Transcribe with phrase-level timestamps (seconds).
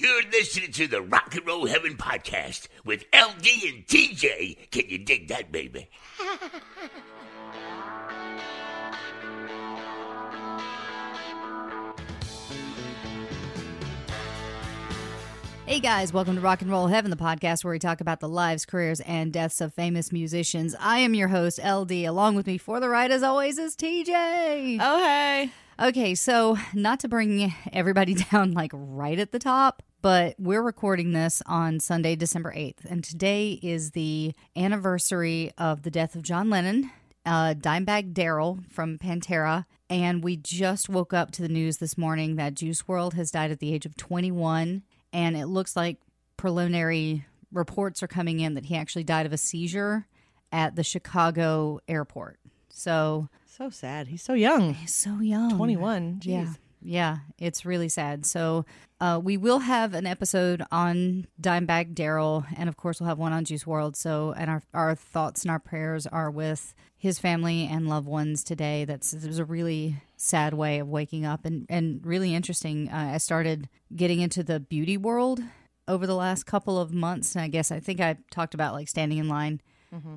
[0.00, 4.70] You're listening to the Rock and Roll Heaven podcast with LD and TJ.
[4.70, 5.88] Can you dig that, baby?
[15.66, 18.28] Hey guys, welcome to Rock and Roll Heaven, the podcast where we talk about the
[18.28, 20.76] lives, careers, and deaths of famous musicians.
[20.78, 21.90] I am your host, LD.
[22.04, 24.78] Along with me for the ride, as always, is TJ.
[24.80, 25.50] Oh, hey.
[25.80, 31.12] Okay, so not to bring everybody down like right at the top, but we're recording
[31.12, 36.48] this on Sunday, December 8th, and today is the anniversary of the death of John
[36.48, 36.90] Lennon,
[37.26, 42.36] uh, Dimebag Darrell from Pantera, and we just woke up to the news this morning
[42.36, 45.98] that Juice WRLD has died at the age of 21, and it looks like
[46.38, 50.06] preliminary reports are coming in that he actually died of a seizure
[50.50, 52.38] at the Chicago airport.
[52.70, 54.08] So So sad.
[54.08, 54.72] He's so young.
[54.72, 55.54] he's so young.
[55.54, 56.20] 21.
[56.20, 56.26] Jeez.
[56.26, 56.52] Yeah.
[56.80, 58.24] Yeah, it's really sad.
[58.24, 58.64] So,
[59.00, 63.32] uh, we will have an episode on Dimebag Darrell, and of course, we'll have one
[63.32, 63.96] on Juice WRLD.
[63.96, 68.42] So, and our our thoughts and our prayers are with his family and loved ones
[68.42, 68.84] today.
[68.84, 72.88] That's it was a really sad way of waking up, and and really interesting.
[72.88, 75.40] Uh, I started getting into the beauty world
[75.86, 78.88] over the last couple of months, and I guess I think I talked about like
[78.88, 79.60] standing in line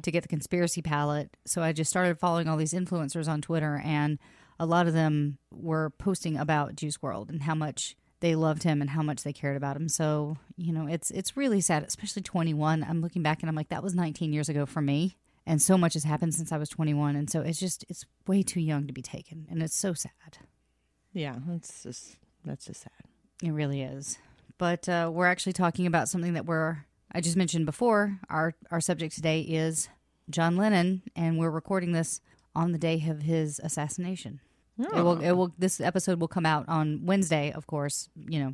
[0.02, 1.38] to get the conspiracy palette.
[1.46, 4.20] So I just started following all these influencers on Twitter, and
[4.62, 8.80] a lot of them were posting about Juice WRLD and how much they loved him
[8.80, 9.90] and how much they cared about him.
[9.90, 12.86] So you know, it's it's really sad, especially 21.
[12.88, 15.80] I'm looking back and I'm like, that was 19 years ago for me, and so
[15.80, 18.86] much has happened since I was 21, and so it's just it's way too young
[18.86, 20.38] to be taken, and it's so sad.
[21.12, 22.92] Yeah, that's just that's just sad.
[23.44, 24.20] It really is.
[24.60, 28.20] But uh, we're actually talking about something that we're I just mentioned before.
[28.30, 29.90] Our our subject today is
[30.30, 32.22] John Lennon, and we're recording this
[32.56, 34.40] on the day of his assassination.
[34.78, 38.10] It will it will this episode will come out on Wednesday, of course.
[38.16, 38.54] You know,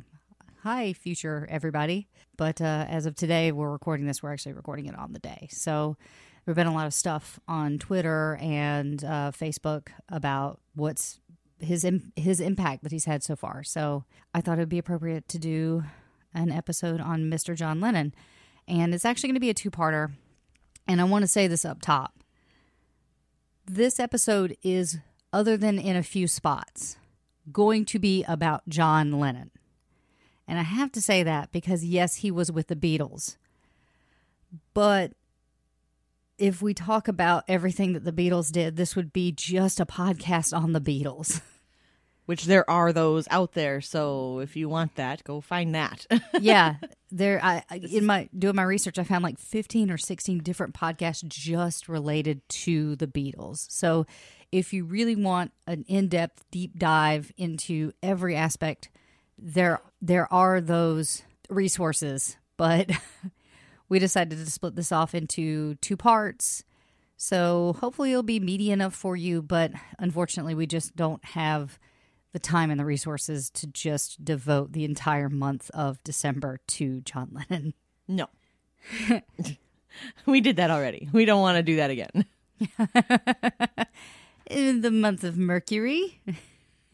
[0.62, 2.08] hi future everybody.
[2.36, 4.22] But uh, as of today, we're recording this.
[4.22, 5.48] We're actually recording it on the day.
[5.50, 5.96] So
[6.44, 11.20] there've been a lot of stuff on Twitter and uh, Facebook about what's
[11.60, 13.62] his im- his impact that he's had so far.
[13.62, 14.04] So
[14.34, 15.84] I thought it would be appropriate to do
[16.34, 17.54] an episode on Mr.
[17.56, 18.14] John Lennon,
[18.66, 20.12] and it's actually going to be a two parter.
[20.86, 22.14] And I want to say this up top.
[23.66, 24.98] This episode is,
[25.32, 26.96] other than in a few spots,
[27.52, 29.50] going to be about John Lennon.
[30.46, 33.36] And I have to say that because, yes, he was with the Beatles.
[34.72, 35.12] But
[36.38, 40.56] if we talk about everything that the Beatles did, this would be just a podcast
[40.56, 41.42] on the Beatles.
[42.26, 43.80] Which there are those out there.
[43.80, 46.06] So if you want that, go find that.
[46.40, 46.74] yeah,
[47.10, 47.40] there.
[47.42, 51.88] I in my doing my research, I found like fifteen or sixteen different podcasts just
[51.88, 53.66] related to the Beatles.
[53.70, 54.04] So,
[54.52, 58.88] if you really want an in-depth, deep dive into every aspect,
[59.38, 62.36] there there are those resources.
[62.56, 62.90] But
[63.88, 66.64] we decided to split this off into two parts.
[67.16, 71.78] So hopefully it'll be meaty enough for you, but unfortunately we just don't have
[72.32, 77.30] the time and the resources to just devote the entire month of December to John
[77.32, 77.74] Lennon.
[78.06, 78.28] no.
[80.26, 81.08] we did that already.
[81.12, 82.24] We don't want to do that again.
[84.48, 86.20] In the month of Mercury.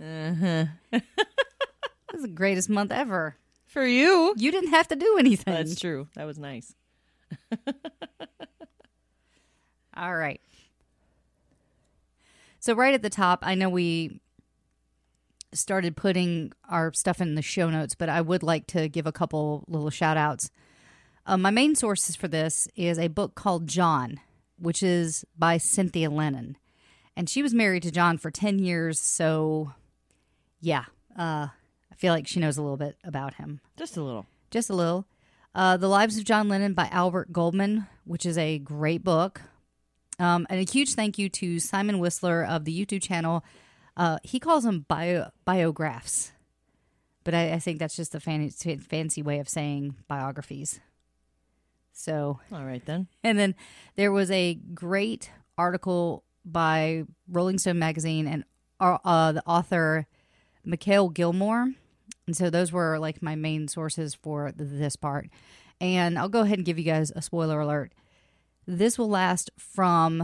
[0.00, 0.64] Uh-huh.
[0.90, 3.36] That's the greatest month ever.
[3.66, 4.34] For you.
[4.36, 5.54] You didn't have to do anything.
[5.54, 6.08] That's true.
[6.14, 6.74] That was nice.
[9.96, 10.40] All right.
[12.58, 14.20] So right at the top, I know we
[15.52, 19.12] started putting our stuff in the show notes, but I would like to give a
[19.12, 20.50] couple little shout outs.
[21.26, 24.20] Uh, my main sources for this is a book called John,
[24.58, 26.56] which is by Cynthia Lennon.
[27.16, 29.00] And she was married to John for 10 years.
[29.00, 29.72] So,
[30.60, 30.84] yeah,
[31.18, 31.48] uh,
[31.92, 34.26] I feel like she knows a little bit about him Just a little.
[34.50, 35.06] just a little.
[35.54, 39.42] Uh, the Lives of John Lennon by Albert Goldman, which is a great book.
[40.18, 43.44] Um, and a huge thank you to Simon Whistler of the YouTube channel.
[43.96, 46.32] Uh, he calls them bio, biographs,
[47.22, 50.80] but I, I think that's just a fancy, fancy way of saying biographies.
[51.92, 53.06] So, All right then.
[53.22, 53.54] and then
[53.94, 58.44] there was a great article by Rolling Stone magazine and
[58.80, 60.06] uh, uh, the author
[60.66, 61.72] Mikal Gilmore
[62.26, 65.28] And so those were like my main sources for this part.
[65.80, 67.92] And I'll go ahead and give you guys a spoiler alert.
[68.66, 70.18] This will last from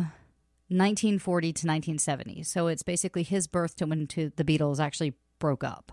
[0.69, 2.43] 1940 to 1970.
[2.45, 5.93] So it's basically his birth to when to the Beatles actually broke up.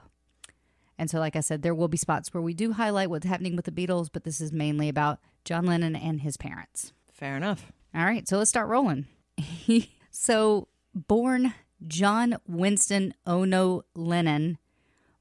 [0.99, 3.55] And so, like I said, there will be spots where we do highlight what's happening
[3.55, 6.91] with the Beatles, but this is mainly about John Lennon and his parents.
[7.11, 7.71] Fair enough.
[7.93, 9.05] All right, so let's start rolling.
[10.19, 11.53] so, born
[11.85, 14.57] John Winston Ono Lennon,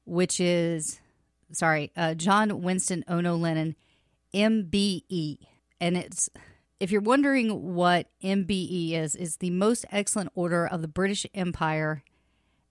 [0.05, 0.99] which is,
[1.51, 3.75] sorry, uh, John Winston Ono Lennon,
[4.33, 5.37] MBE.
[5.79, 6.31] And it's,
[6.79, 12.03] if you're wondering what MBE is, is the most excellent order of the British Empire.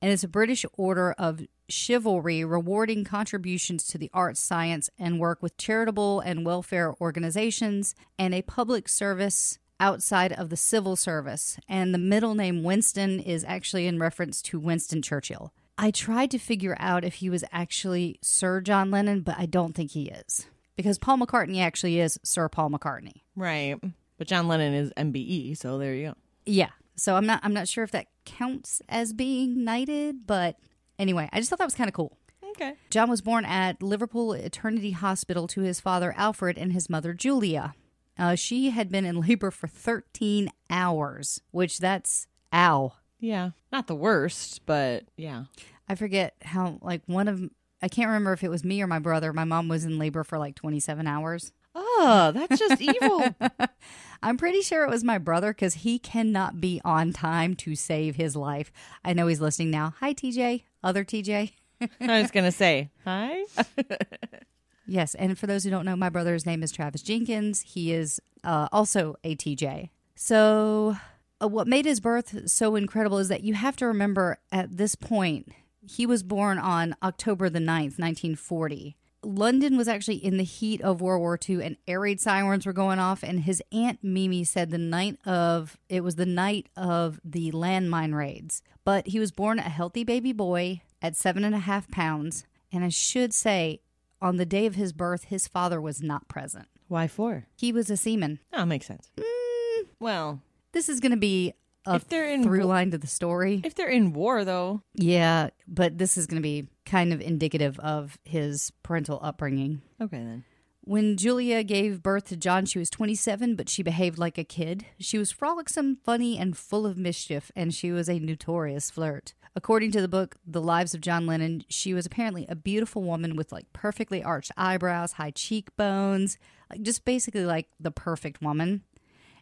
[0.03, 5.45] And it's a British order of chivalry rewarding contributions to the arts, science, and work
[5.45, 11.59] with charitable and welfare organizations and a public service outside of the civil service.
[11.69, 15.53] And the middle name Winston is actually in reference to Winston Churchill.
[15.79, 19.75] I tried to figure out if he was actually Sir John Lennon, but I don't
[19.75, 20.47] think he is.
[20.77, 23.23] Because Paul McCartney actually is Sir Paul McCartney.
[23.35, 23.77] Right.
[24.19, 26.15] But John Lennon is MBE, so there you go.
[26.47, 26.71] Yeah.
[26.97, 30.57] So I'm not I'm not sure if that counts as being knighted, but
[30.99, 32.17] anyway, I just thought that was kind of cool.
[32.53, 32.75] Okay.
[32.89, 37.75] John was born at Liverpool Maternity Hospital to his father Alfred and his mother Julia.
[38.19, 42.93] Uh, she had been in labor for 13 hours, which that's ow.
[43.21, 43.51] Yeah.
[43.73, 45.45] Not the worst, but yeah.
[45.89, 47.43] I forget how, like, one of,
[47.83, 49.33] I can't remember if it was me or my brother.
[49.33, 51.53] My mom was in labor for like 27 hours.
[51.75, 53.23] Oh, that's just evil.
[54.23, 58.17] I'm pretty sure it was my brother because he cannot be on time to save
[58.17, 58.73] his life.
[59.05, 59.95] I know he's listening now.
[60.01, 60.63] Hi, TJ.
[60.83, 61.53] Other TJ.
[62.01, 63.45] I was going to say, hi.
[64.87, 67.61] Yes, and for those who don't know, my brother's name is Travis Jenkins.
[67.63, 69.91] He is uh, also a TJ.
[70.15, 70.97] So,
[71.43, 74.95] uh, what made his birth so incredible is that you have to remember at this
[74.95, 75.53] point,
[75.87, 78.97] he was born on October the 9th, 1940.
[79.23, 82.73] London was actually in the heat of World War II and air raid sirens were
[82.73, 83.23] going off.
[83.23, 88.15] And his aunt Mimi said the night of, it was the night of the landmine
[88.15, 88.63] raids.
[88.85, 92.45] But he was born a healthy baby boy at seven and a half pounds.
[92.73, 93.81] And I should say,
[94.21, 96.67] on the day of his birth, his father was not present.
[96.89, 97.47] Why for?
[97.57, 98.39] He was a seaman.
[98.53, 99.11] Oh, makes sense.
[99.17, 99.87] Mm.
[100.01, 100.41] Well,
[100.73, 101.53] This is going to be
[101.87, 103.61] a If they're in through wa- line to the story.
[103.65, 107.79] if they're in war, though, Yeah, but this is going to be kind of indicative
[107.81, 109.83] of his parental upbringing.
[110.01, 110.45] okay then.
[110.89, 114.87] When Julia gave birth to John, she was 27, but she behaved like a kid.
[115.01, 119.35] She was frolicsome, funny, and full of mischief, and she was a notorious flirt.
[119.57, 123.35] According to the book The Lives of John Lennon, she was apparently a beautiful woman
[123.35, 126.39] with like perfectly arched eyebrows, high cheekbones,
[126.71, 128.85] like just basically like the perfect woman.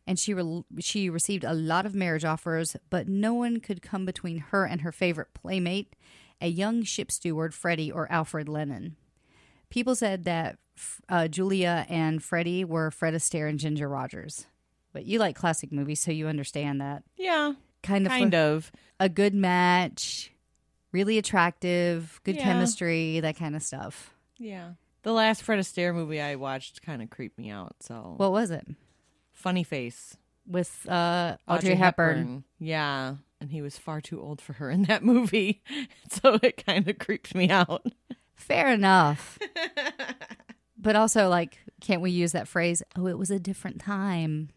[0.06, 4.06] And she re- she received a lot of marriage offers, but no one could come
[4.06, 5.94] between her and her favorite playmate,
[6.41, 8.96] a young ship steward, Freddie or Alfred Lennon.
[9.69, 10.56] People said that
[11.09, 14.47] uh, Julia and Freddie were Fred Astaire and Ginger Rogers.
[14.93, 17.03] But you like classic movies, so you understand that.
[17.17, 18.71] Yeah, Kind of kind of.
[19.00, 20.31] a good match,
[20.93, 22.44] really attractive, good Yeah.
[22.44, 24.15] chemistry, that kind of stuff.
[24.38, 24.73] Yeah.
[25.03, 27.75] The last Fred Astaire movie I watched kind of creeped me out.
[27.81, 28.67] So What was it?
[29.32, 30.17] funny face.
[30.47, 32.44] With uh, Audrey, Hepburn.
[32.59, 35.62] Yeah, and he was far too old for her in that movie,
[36.11, 37.85] so it kind of creeped me out.
[38.35, 39.38] Fair enough.
[40.84, 42.82] but also, like, can't we use that phrase?
[42.96, 44.50] Oh, it was a different time.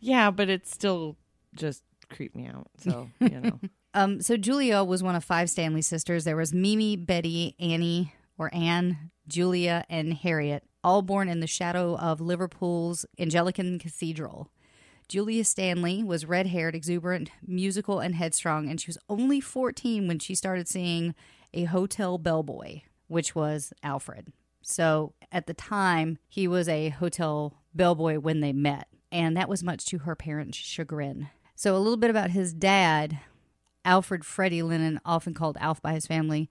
[0.00, 1.16] Yeah, but it still
[1.54, 2.68] just creeped me out.
[2.78, 3.60] So you know.
[3.94, 6.24] Um, so Julia was one of five Stanley sisters.
[6.24, 11.96] There was Mimi, Betty, Annie or Anne, Julia, and Harriet, all born in the shadow
[11.96, 14.50] of Liverpool's Anglican Cathedral.
[15.08, 20.18] Julia Stanley was red haired, exuberant, musical, and headstrong, and she was only 14 when
[20.18, 21.14] she started seeing
[21.54, 24.32] a hotel bellboy, which was Alfred.
[24.68, 29.62] So at the time, he was a hotel bellboy when they met, and that was
[29.64, 31.30] much to her parents' chagrin.
[31.54, 33.18] So, a little bit about his dad,
[33.86, 36.50] Alfred Freddie Lennon, often called Alf by his family,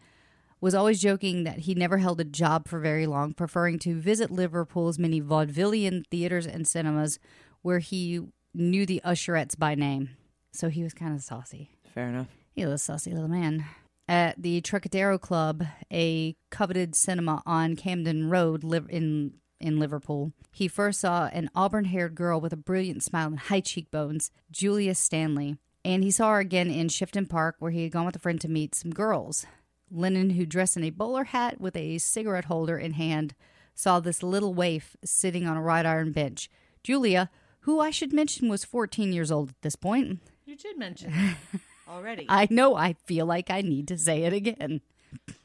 [0.59, 4.31] was always joking that he never held a job for very long, preferring to visit
[4.31, 7.19] Liverpool's many vaudevillian theaters and cinemas
[7.61, 8.21] where he
[8.51, 10.09] knew the usherettes by name.
[10.51, 11.69] So he was kind of saucy.
[11.93, 12.27] Fair enough.
[12.55, 13.65] He was a saucy little man.
[14.07, 20.99] At the Trocadero Club, a coveted cinema on Camden Road in in Liverpool, he first
[20.99, 26.11] saw an auburn-haired girl with a brilliant smile and high cheekbones, Julia Stanley, and he
[26.11, 28.75] saw her again in Sefton Park, where he had gone with a friend to meet
[28.75, 29.45] some girls.
[29.89, 33.33] Lennon, who dressed in a bowler hat with a cigarette holder in hand,
[33.73, 36.49] saw this little waif sitting on a wrought iron bench.
[36.83, 37.29] Julia,
[37.61, 41.13] who I should mention was 14 years old at this point, You did mention
[41.89, 42.25] already.
[42.29, 44.81] I know I feel like I need to say it again.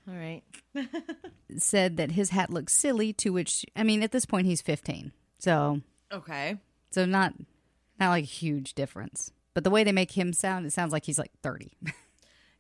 [0.09, 0.43] All right.
[1.59, 3.13] said that his hat looked silly.
[3.15, 5.81] To which, I mean, at this point he's 15, so
[6.13, 6.57] Okay.
[6.91, 7.35] so not
[8.01, 9.31] not like a huge difference.
[9.55, 11.73] But the way they make him sound, it sounds like he's like 30.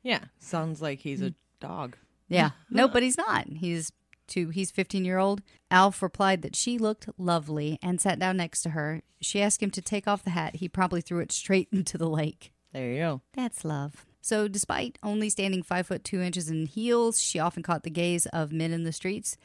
[0.04, 0.24] Yeah.
[0.40, 1.96] Sounds like he's a dog.
[2.28, 2.50] Yeah.
[2.70, 3.46] no, but he's not.
[3.46, 3.92] He's
[4.26, 5.42] two he's 15 year old.
[5.70, 9.02] Alf replied that she looked lovely and sat down next to her.
[9.20, 10.56] She asked him to take off the hat.
[10.56, 12.52] He promptly threw it straight into the lake.
[12.72, 13.20] There you go.
[13.34, 14.06] That's love.
[14.20, 18.26] So, despite only standing five foot two inches in heels, she often caught the gaze
[18.26, 19.36] of men in the streets.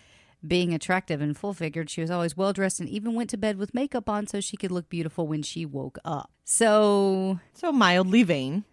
[0.46, 3.58] Being attractive and full figured, she was always well dressed and even went to bed
[3.58, 6.30] with makeup on so she could look beautiful when she woke up.
[6.44, 8.64] So, So mildly vain.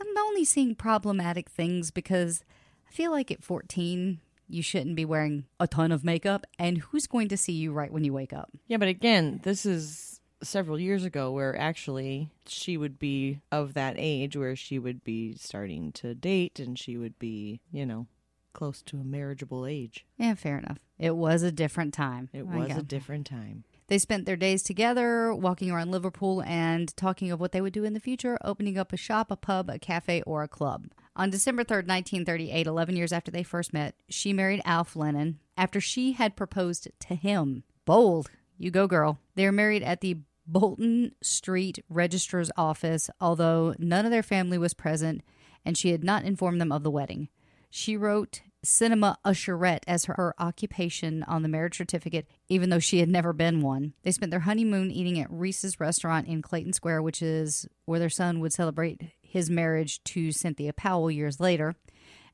[0.00, 2.44] I'm only seeing problematic things because
[2.88, 6.46] I feel like at 14, you shouldn't be wearing a ton of makeup.
[6.60, 8.50] And who's going to see you right when you wake up?
[8.68, 13.94] Yeah, but again, this is several years ago where actually she would be of that
[13.98, 18.06] age where she would be starting to date and she would be, you know,
[18.52, 20.04] close to a marriageable age.
[20.16, 20.78] Yeah, fair enough.
[20.98, 22.28] It was a different time.
[22.32, 23.64] It was a different time.
[23.86, 27.84] They spent their days together, walking around Liverpool and talking of what they would do
[27.84, 30.86] in the future, opening up a shop, a pub, a cafe, or a club.
[31.16, 35.80] On December 3rd, 1938, 11 years after they first met, she married Alf Lennon after
[35.80, 37.64] she had proposed to him.
[37.84, 38.30] Bold.
[38.58, 39.18] You go, girl.
[39.34, 40.18] They were married at the
[40.52, 45.22] Bolton Street Registrar's office, although none of their family was present
[45.64, 47.28] and she had not informed them of the wedding.
[47.70, 52.98] She wrote cinema usherette as her, her occupation on the marriage certificate, even though she
[52.98, 53.94] had never been one.
[54.02, 58.10] They spent their honeymoon eating at Reece's restaurant in Clayton Square, which is where their
[58.10, 61.74] son would celebrate his marriage to Cynthia Powell years later.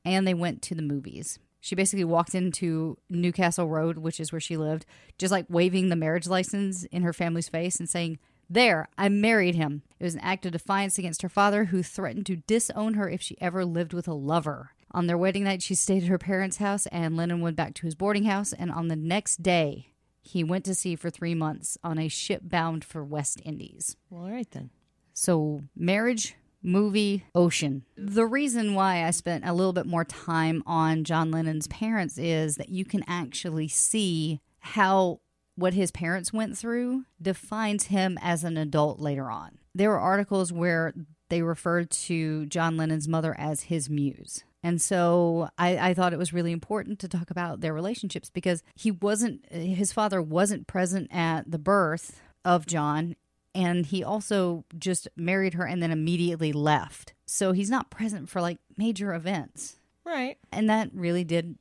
[0.04, 1.38] And they went to the movies.
[1.60, 4.86] She basically walked into Newcastle Road, which is where she lived,
[5.18, 9.54] just like waving the marriage license in her family's face and saying, There, I married
[9.54, 9.82] him.
[9.98, 13.20] It was an act of defiance against her father, who threatened to disown her if
[13.20, 14.70] she ever lived with a lover.
[14.92, 17.86] On their wedding night, she stayed at her parents' house, and Lennon went back to
[17.86, 18.52] his boarding house.
[18.52, 19.88] And on the next day,
[20.22, 23.96] he went to sea for three months on a ship bound for West Indies.
[24.10, 24.70] Well, all right then.
[25.12, 27.84] So, marriage, movie, ocean.
[27.96, 32.56] The reason why I spent a little bit more time on John Lennon's parents is
[32.56, 35.20] that you can actually see how
[35.54, 39.58] what his parents went through defines him as an adult later on.
[39.74, 40.92] There were articles where
[41.28, 44.44] they referred to John Lennon's mother as his muse.
[44.62, 48.62] And so I, I thought it was really important to talk about their relationships because
[48.74, 53.16] he wasn't, his father wasn't present at the birth of John
[53.56, 57.14] and he also just married her and then immediately left.
[57.24, 59.76] So he's not present for like major events.
[60.04, 60.36] Right.
[60.52, 61.56] And that really did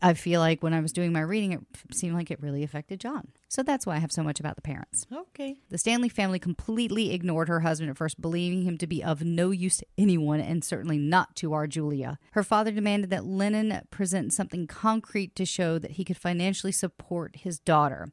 [0.00, 1.60] I feel like when I was doing my reading it
[1.92, 3.32] seemed like it really affected John.
[3.48, 5.06] So that's why I have so much about the parents.
[5.12, 5.56] Okay.
[5.70, 9.50] The Stanley family completely ignored her husband at first, believing him to be of no
[9.50, 12.20] use to anyone and certainly not to our Julia.
[12.30, 17.36] Her father demanded that Lennon present something concrete to show that he could financially support
[17.36, 18.06] his daughter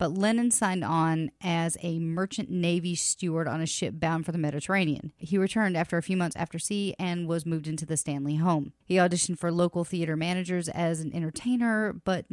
[0.00, 4.38] but Lennon signed on as a merchant navy steward on a ship bound for the
[4.38, 5.12] Mediterranean.
[5.18, 8.72] He returned after a few months after sea and was moved into the Stanley home.
[8.82, 12.24] He auditioned for local theater managers as an entertainer, but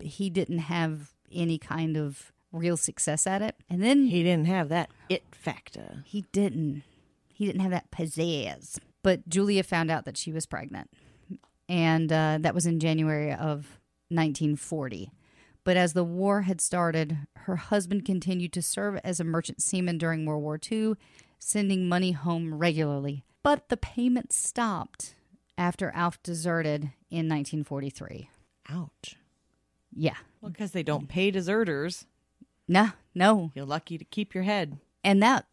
[0.00, 3.56] he didn't have any kind of real success at it.
[3.70, 6.04] And then He didn't have that it factor.
[6.04, 6.82] he didn't.
[7.32, 8.78] He didn't have that pizzazz.
[9.02, 10.90] But Julia found out that she was pregnant.
[11.70, 15.10] And uh, that was in January of 1940.
[15.64, 19.98] But as the war had started, her husband continued to serve as a merchant seaman
[19.98, 20.94] during World War II,
[21.38, 23.24] sending money home regularly.
[23.42, 25.14] But the payments stopped
[25.56, 28.28] after Alf deserted in 1943.
[28.70, 29.16] Ouch.
[29.94, 30.16] Yeah.
[30.40, 32.06] Well, because they don't pay deserters.
[32.66, 33.52] No, no.
[33.54, 34.78] You're lucky to keep your head.
[35.02, 35.46] And that,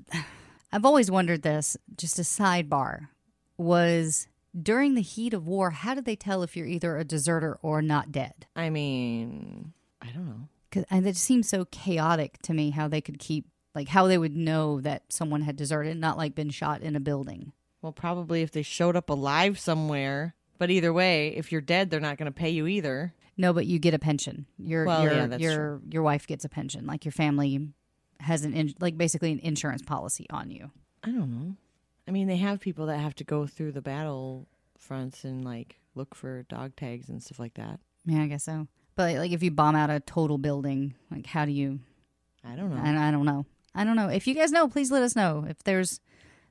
[0.71, 3.09] I've always wondered this, just a sidebar,
[3.57, 4.27] was
[4.59, 7.81] during the heat of war, how did they tell if you're either a deserter or
[7.81, 8.47] not dead?
[8.55, 10.47] I mean, I don't know.
[10.69, 14.17] Because it just seems so chaotic to me how they could keep, like, how they
[14.17, 17.51] would know that someone had deserted, not like been shot in a building.
[17.81, 20.35] Well, probably if they showed up alive somewhere.
[20.57, 23.13] But either way, if you're dead, they're not going to pay you either.
[23.37, 24.45] No, but you get a pension.
[24.59, 26.85] Your Well, your yeah, your your wife gets a pension.
[26.85, 27.69] Like your family
[28.19, 30.69] has an in, like basically an insurance policy on you.
[31.03, 31.55] I don't know.
[32.07, 35.79] I mean, they have people that have to go through the battle fronts and like
[35.95, 37.79] look for dog tags and stuff like that.
[38.05, 38.67] Yeah, I guess so.
[39.01, 41.79] But like if you bomb out a total building, like how do you
[42.45, 42.79] I don't know.
[42.83, 43.47] And I don't know.
[43.73, 44.09] I don't know.
[44.09, 45.43] If you guys know, please let us know.
[45.49, 45.99] If there's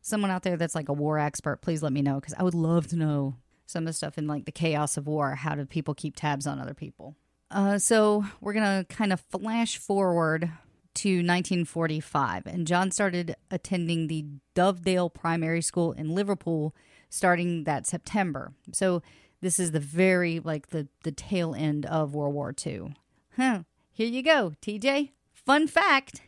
[0.03, 2.55] someone out there that's like a war expert, please let me know because I would
[2.55, 5.37] love to know some of the stuff in like the chaos of war.
[5.37, 7.15] How do people keep tabs on other people?
[7.53, 10.51] Uh, so we're gonna kind of flash forward
[10.95, 14.25] to 1945, and John started attending the
[14.57, 16.75] Dovedale Primary School in Liverpool
[17.11, 18.55] starting that September.
[18.73, 19.03] So
[19.41, 22.95] This is the very like the the tail end of World War II.
[23.37, 23.63] Huh.
[23.93, 25.11] Here you go, TJ.
[25.33, 26.23] Fun fact.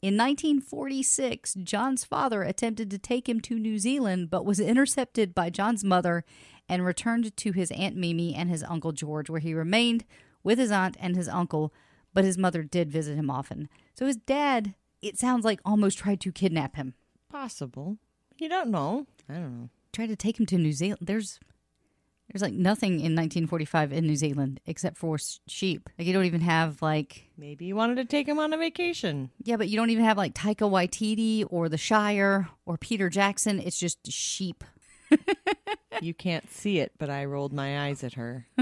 [0.00, 5.50] In 1946, John's father attempted to take him to New Zealand but was intercepted by
[5.50, 6.24] John's mother
[6.68, 10.04] and returned to his Aunt Mimi and his Uncle George, where he remained
[10.44, 11.72] with his aunt and his uncle,
[12.14, 13.68] but his mother did visit him often.
[13.94, 16.94] So his dad, it sounds like, almost tried to kidnap him.
[17.28, 17.98] Possible.
[18.36, 19.06] You don't know.
[19.28, 19.68] I don't know.
[19.92, 21.00] Tried to take him to New Zealand.
[21.02, 21.40] There's
[22.32, 25.88] there's like nothing in 1945 in New Zealand except for s- sheep.
[25.98, 29.30] Like you don't even have like Maybe you wanted to take him on a vacation.
[29.42, 33.60] yeah, but you don't even have like Taika Waititi or the Shire or Peter Jackson.
[33.60, 34.62] It's just sheep.
[36.02, 38.46] you can't see it, but I rolled my eyes at her.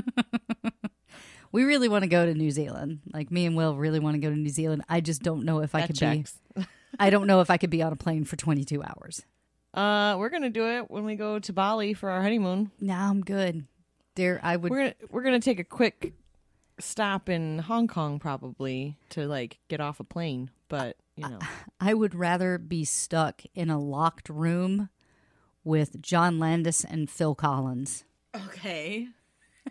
[1.52, 3.00] We really want to go to New Zealand.
[3.14, 4.82] Like me and Will really want to go to New Zealand.
[4.90, 6.38] I just don't know if I That could checks.
[6.54, 6.66] be.
[6.98, 9.22] I don't know if I could be on a plane for 22 hours.
[9.76, 12.70] Uh, we're gonna do it when we go to Bali for our honeymoon.
[12.80, 13.66] No, I'm good.
[14.14, 14.70] There, I would.
[14.70, 16.14] We're gonna we're gonna take a quick
[16.80, 21.38] stop in Hong Kong probably to like get off a plane, but you know,
[21.80, 24.88] I would rather be stuck in a locked room
[25.64, 28.04] with John Landis and Phil Collins
[28.44, 29.08] okay.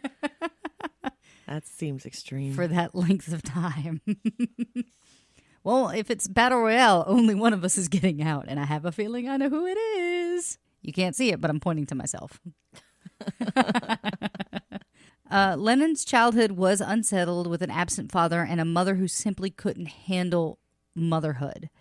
[1.48, 2.54] that seems extreme.
[2.54, 4.02] for that length of time.
[5.66, 8.86] well, if it's battle royale, only one of us is getting out, and I have
[8.86, 10.60] a feeling I know who it is.
[10.82, 12.40] You can't see it, but I'm pointing to myself.
[15.32, 19.88] uh, Lennon's childhood was unsettled with an absent father and a mother who simply couldn't
[19.88, 20.60] handle
[20.94, 21.72] motherhood.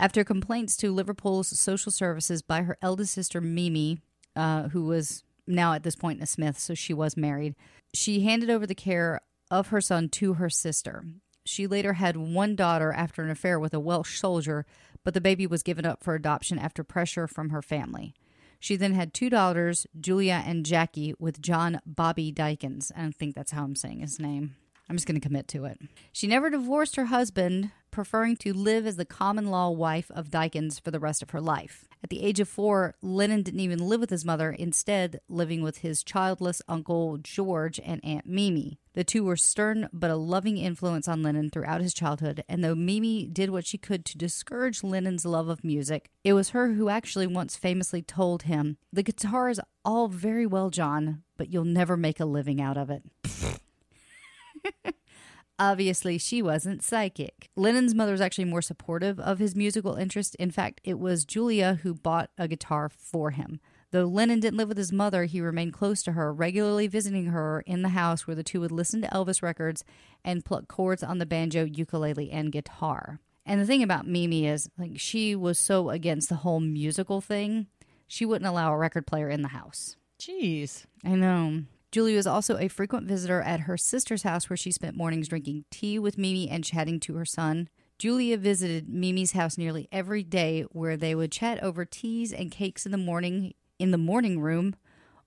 [0.00, 4.00] After complaints to Liverpool's social services by her eldest sister Mimi,
[4.34, 7.54] uh, who was now at this point a Smith, so she was married,
[7.94, 9.20] she handed over the care
[9.52, 11.04] of her son to her sister.
[11.44, 14.66] She later had one daughter after an affair with a Welsh soldier,
[15.04, 18.14] but the baby was given up for adoption after pressure from her family.
[18.58, 22.92] She then had two daughters, Julia and Jackie, with John Bobby Dykins.
[22.94, 24.56] I don't think that's how I'm saying his name.
[24.90, 25.78] I'm just going to commit to it.
[26.12, 30.80] She never divorced her husband, preferring to live as the common law wife of Dykins
[30.80, 31.86] for the rest of her life.
[32.02, 35.78] At the age of four, Lennon didn't even live with his mother, instead, living with
[35.78, 38.79] his childless uncle George and Aunt Mimi.
[39.00, 42.74] The two were stern but a loving influence on Lennon throughout his childhood, and though
[42.74, 46.90] Mimi did what she could to discourage Lennon's love of music, it was her who
[46.90, 51.96] actually once famously told him, The guitar is all very well, John, but you'll never
[51.96, 53.02] make a living out of it.
[55.58, 57.48] Obviously, she wasn't psychic.
[57.56, 60.34] Lennon's mother was actually more supportive of his musical interest.
[60.34, 63.60] In fact, it was Julia who bought a guitar for him.
[63.92, 67.62] Though Lennon didn't live with his mother, he remained close to her, regularly visiting her
[67.66, 69.84] in the house where the two would listen to Elvis records
[70.24, 73.18] and pluck chords on the banjo, ukulele, and guitar.
[73.44, 77.66] And the thing about Mimi is, like, she was so against the whole musical thing,
[78.06, 79.96] she wouldn't allow a record player in the house.
[80.20, 80.84] Jeez.
[81.04, 81.62] I know.
[81.90, 85.64] Julie was also a frequent visitor at her sister's house where she spent mornings drinking
[85.70, 87.68] tea with Mimi and chatting to her son.
[87.98, 92.86] Julia visited Mimi's house nearly every day where they would chat over teas and cakes
[92.86, 94.76] in the morning in the morning room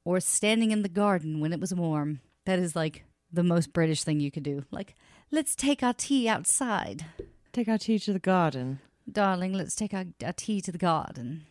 [0.05, 2.21] or standing in the garden when it was warm.
[2.45, 4.63] That is like the most British thing you could do.
[4.71, 4.95] Like,
[5.31, 7.05] let's take our tea outside.
[7.51, 8.79] Take our tea to the garden.
[9.11, 11.45] Darling, let's take our, our tea to the garden.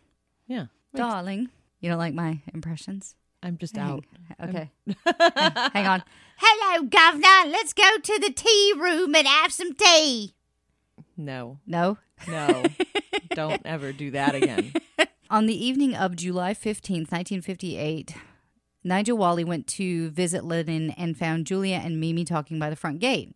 [0.46, 0.66] Yeah.
[0.94, 1.48] Darling.
[1.80, 3.16] You don't like my impressions?
[3.42, 4.04] I'm just out.
[4.40, 4.70] Okay.
[5.18, 6.04] Hang on.
[6.36, 7.50] Hello, Governor.
[7.50, 10.34] Let's go to the tea room and have some tea.
[11.16, 11.58] No.
[11.66, 11.98] No.
[12.28, 12.64] No.
[13.30, 14.72] Don't ever do that again.
[15.32, 18.16] On the evening of July 15th, 1958,
[18.84, 22.98] Nigel Walley went to visit Lennon and found Julia and Mimi talking by the front
[22.98, 23.34] gate.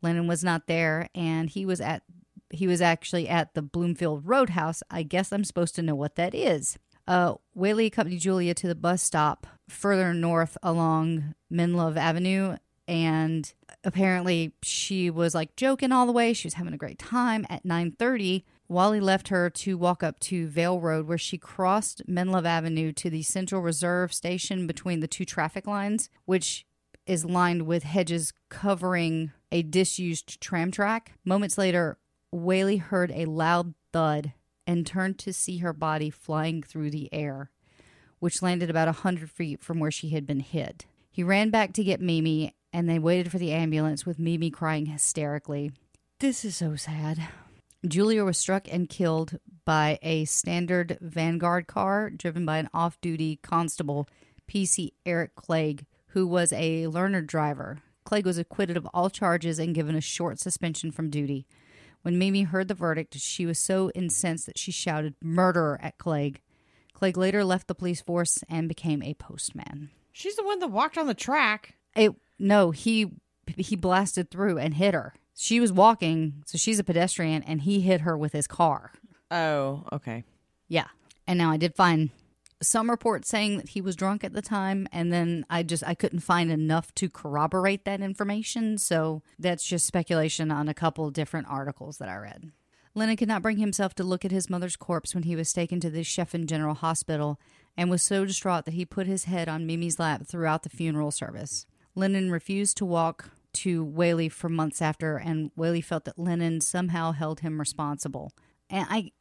[0.00, 2.02] Lennon was not there and he was at
[2.48, 4.82] he was actually at the Bloomfield Roadhouse.
[4.90, 6.78] I guess I'm supposed to know what that is.
[7.06, 12.56] Uh, Whaley accompanied Julia to the bus stop further north along Menlove Avenue,
[12.88, 13.52] and
[13.82, 16.32] apparently she was like joking all the way.
[16.32, 17.44] She was having a great time.
[17.50, 22.46] At 9:30, Walley left her to walk up to Vale Road, where she crossed Menlove
[22.46, 26.66] Avenue to the Central Reserve station between the two traffic lines, which
[27.06, 31.12] is lined with hedges covering a disused tram track.
[31.24, 31.98] Moments later,
[32.32, 34.32] Whaley heard a loud thud
[34.66, 37.50] and turned to see her body flying through the air,
[38.18, 40.86] which landed about a hundred feet from where she had been hit.
[41.10, 44.86] He ran back to get Mimi, and they waited for the ambulance with Mimi crying
[44.86, 45.70] hysterically.
[46.18, 47.28] This is so sad.
[47.86, 53.38] Julia was struck and killed by a standard Vanguard car driven by an off duty
[53.42, 54.08] constable,
[54.48, 57.78] PC Eric Clegg, who was a learner driver.
[58.04, 61.46] Clegg was acquitted of all charges and given a short suspension from duty.
[62.02, 66.40] When Mimi heard the verdict, she was so incensed that she shouted murderer at Clegg.
[66.92, 69.90] Clegg later left the police force and became a postman.
[70.12, 71.74] She's the one that walked on the track.
[71.96, 73.10] It no, he
[73.56, 75.14] he blasted through and hit her.
[75.36, 78.92] She was walking, so she's a pedestrian, and he hit her with his car.
[79.30, 80.24] Oh, okay.
[80.68, 80.86] Yeah.
[81.26, 82.10] And now I did find
[82.62, 85.94] some reports saying that he was drunk at the time and then I just I
[85.94, 91.48] couldn't find enough to corroborate that information, so that's just speculation on a couple different
[91.48, 92.52] articles that I read.
[92.94, 95.80] Lennon could not bring himself to look at his mother's corpse when he was taken
[95.80, 97.40] to the Sefton General Hospital
[97.76, 101.10] and was so distraught that he put his head on Mimi's lap throughout the funeral
[101.10, 101.66] service.
[101.96, 107.12] Lennon refused to walk to Whaley for months after, and Whaley felt that Lennon somehow
[107.12, 108.32] held him responsible.
[108.68, 109.12] And I,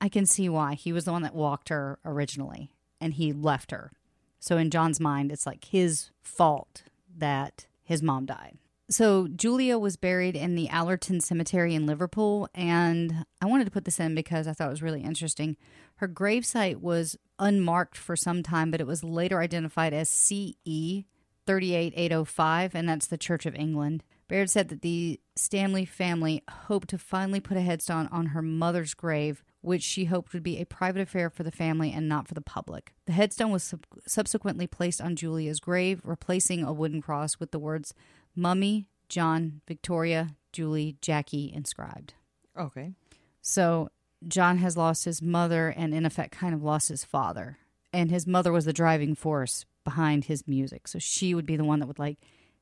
[0.00, 0.74] I can see why.
[0.74, 3.92] He was the one that walked her originally, and he left her.
[4.38, 6.84] So in John's mind, it's like his fault
[7.16, 8.58] that his mom died.
[8.88, 13.84] So Julia was buried in the Allerton Cemetery in Liverpool, and I wanted to put
[13.84, 15.56] this in because I thought it was really interesting.
[15.96, 21.04] Her gravesite was unmarked for some time, but it was later identified as CE
[21.46, 24.02] 38805, and that's the Church of England.
[24.28, 28.94] Baird said that the Stanley family hoped to finally put a headstone on her mother's
[28.94, 32.34] grave, which she hoped would be a private affair for the family and not for
[32.34, 32.92] the public.
[33.06, 37.58] The headstone was sub- subsequently placed on Julia's grave, replacing a wooden cross with the
[37.58, 37.94] words
[38.34, 42.14] Mummy, John, Victoria, Julie, Jackie inscribed.
[42.58, 42.92] Okay.
[43.40, 43.90] So
[44.26, 47.58] John has lost his mother and, in effect, kind of lost his father.
[47.92, 50.86] And his mother was the driving force behind his music.
[50.88, 52.18] So she would be the one that would like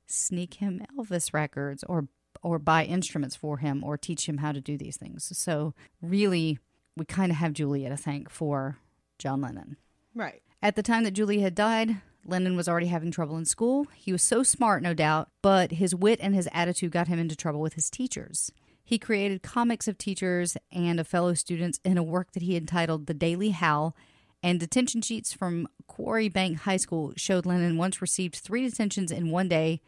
[0.07, 2.07] sneak him Elvis records or
[2.43, 5.37] or buy instruments for him or teach him how to do these things.
[5.37, 6.59] So really
[6.97, 8.79] we kind of have Julia to thank for
[9.19, 9.77] John Lennon.
[10.15, 10.43] Right.
[10.63, 13.87] At the time that Julia had died, Lennon was already having trouble in school.
[13.95, 17.35] He was so smart, no doubt, but his wit and his attitude got him into
[17.35, 18.53] trouble with his teachers.
[18.85, 23.07] He created comics of teachers and of fellow students in a work that he entitled
[23.07, 23.97] The Daily Howl,
[24.45, 29.31] and detention sheets from Quarry Bank High School showed Lennon once received three detentions in
[29.31, 29.81] one day,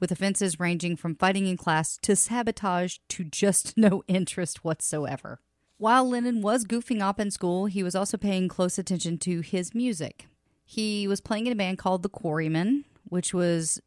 [0.00, 5.38] with offenses ranging from fighting in class to sabotage to just no interest whatsoever.
[5.78, 9.76] While Lennon was goofing up in school, he was also paying close attention to his
[9.76, 10.26] music.
[10.64, 13.80] He was playing in a band called the Quarrymen, which was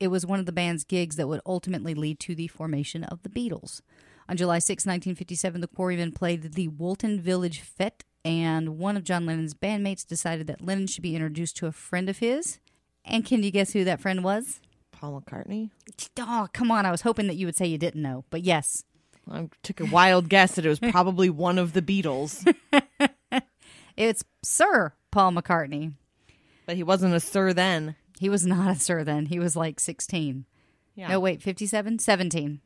[0.00, 3.22] it was one of the band's gigs that would ultimately lead to the formation of
[3.22, 3.80] the Beatles.
[4.28, 9.24] On July 6, 1957, the Quarrymen played the Woolton Village Fete, and one of John
[9.24, 12.58] Lennon's bandmates decided that Lennon should be introduced to a friend of his.
[13.04, 14.60] And can you guess who that friend was?
[14.92, 15.70] Paul McCartney.
[16.18, 16.84] Oh, come on.
[16.84, 18.84] I was hoping that you would say you didn't know, but yes.
[19.30, 22.46] I took a wild guess that it was probably one of the Beatles,
[23.96, 25.94] It's Sir Paul McCartney.
[26.66, 27.96] but he wasn't a sir then.
[28.20, 29.26] He was not a Sir then.
[29.26, 30.44] He was like 16.
[30.94, 31.08] Yeah.
[31.08, 31.98] No, wait, 57?
[31.98, 32.60] 17.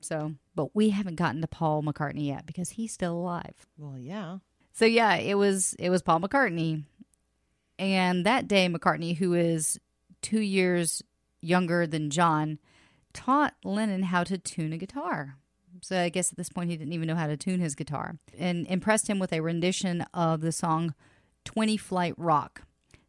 [0.00, 3.66] So, but we haven't gotten to Paul McCartney yet because he's still alive.
[3.76, 4.38] Well, yeah.
[4.78, 6.84] So yeah, it was it was Paul McCartney.
[7.80, 9.80] And that day McCartney, who is
[10.22, 11.02] 2 years
[11.40, 12.60] younger than John,
[13.12, 15.34] taught Lennon how to tune a guitar.
[15.80, 18.18] So I guess at this point he didn't even know how to tune his guitar
[18.38, 20.94] and impressed him with a rendition of the song
[21.44, 22.62] 20 Flight Rock.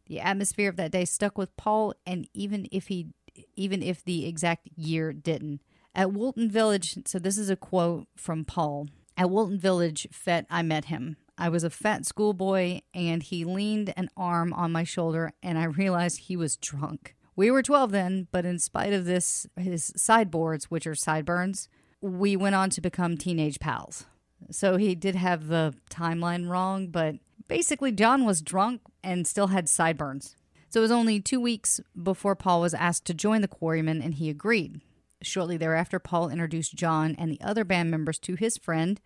[0.06, 3.10] The atmosphere of that day stuck with Paul and even if he
[3.54, 5.60] even if the exact year didn't.
[5.94, 8.88] At Woolton Village, so this is a quote from Paul.
[9.16, 11.16] At Woolton Village Fete, I met him.
[11.40, 15.64] I was a fat schoolboy, and he leaned an arm on my shoulder, and I
[15.64, 17.16] realized he was drunk.
[17.34, 21.70] We were 12 then, but in spite of this, his sideboards, which are sideburns,
[22.02, 24.04] we went on to become teenage pals.
[24.50, 27.16] So he did have the timeline wrong, but
[27.48, 30.36] basically, John was drunk and still had sideburns.
[30.68, 34.14] So it was only two weeks before Paul was asked to join the Quarrymen, and
[34.14, 34.82] he agreed.
[35.22, 39.00] Shortly thereafter, Paul introduced John and the other band members to his friend,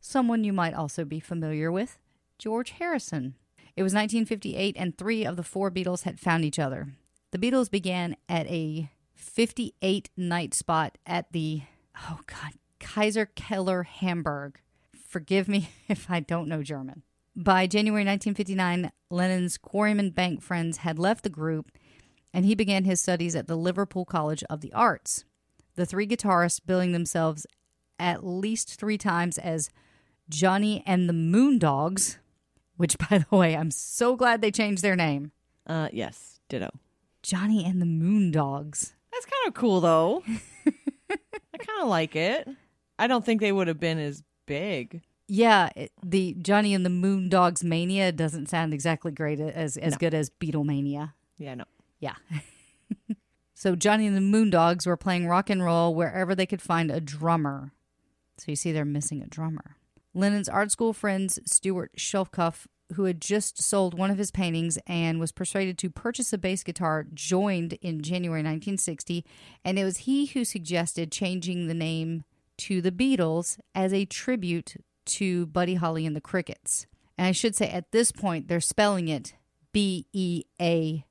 [0.00, 1.98] someone you might also be familiar with,
[2.38, 3.34] George Harrison.
[3.76, 6.88] It was 1958, and three of the four Beatles had found each other.
[7.30, 11.62] The Beatles began at a 58 night spot at the,
[12.08, 14.58] oh God, Kaiserkeller Hamburg.
[14.94, 17.02] Forgive me if I don't know German.
[17.36, 21.70] By January 1959, Lennon's Quarryman Bank friends had left the group,
[22.34, 25.24] and he began his studies at the Liverpool College of the Arts.
[25.76, 27.46] The three guitarists billing themselves
[27.98, 29.70] at least three times as
[30.30, 32.16] Johnny and the Moondogs,
[32.76, 35.32] which, by the way, I'm so glad they changed their name.
[35.66, 36.40] Uh, yes.
[36.48, 36.70] Ditto.
[37.22, 38.92] Johnny and the Moondogs.
[39.12, 40.22] That's kind of cool, though.
[40.66, 42.48] I kind of like it.
[42.98, 45.02] I don't think they would have been as big.
[45.28, 49.98] Yeah, it, the Johnny and the Moondogs mania doesn't sound exactly great as as No.
[49.98, 51.12] good as Beatlemania.
[51.38, 51.64] Yeah, no.
[52.00, 52.14] Yeah.
[53.54, 57.00] so Johnny and the Moondogs were playing rock and roll wherever they could find a
[57.00, 57.72] drummer.
[58.38, 59.76] So you see, they're missing a drummer.
[60.14, 65.20] Lennon's art school friends Stuart Sutcliffe who had just sold one of his paintings and
[65.20, 69.24] was persuaded to purchase a bass guitar, joined in January 1960.
[69.64, 72.24] And it was he who suggested changing the name
[72.58, 76.86] to the Beatles as a tribute to Buddy Holly and the Crickets.
[77.16, 79.34] And I should say at this point, they're spelling it
[79.72, 81.04] B E A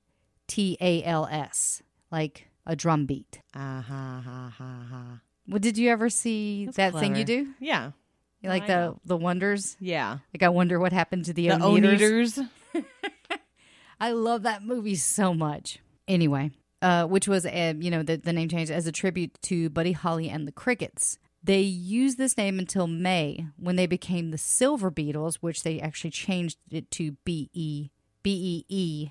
[0.48, 1.82] T A L S,
[2.12, 3.42] like a drum beat.
[3.56, 5.22] Ah ha ha ha ha.
[5.48, 7.54] Well, did you ever see That's that thing you do?
[7.60, 7.92] Yeah.
[8.42, 9.00] You like I the know.
[9.06, 9.76] the wonders?
[9.80, 10.20] Yeah.
[10.34, 12.40] Like I wonder what happened to the, The Oneders.
[14.00, 15.80] I love that movie so much.
[16.08, 19.70] Anyway, uh, which was a, you know the the name changed as a tribute to
[19.70, 21.18] Buddy Holly and the Crickets.
[21.44, 26.12] They used this name until May when they became the Silver Beetles, which they actually
[26.12, 27.90] changed it to B E
[28.24, 29.10] B E E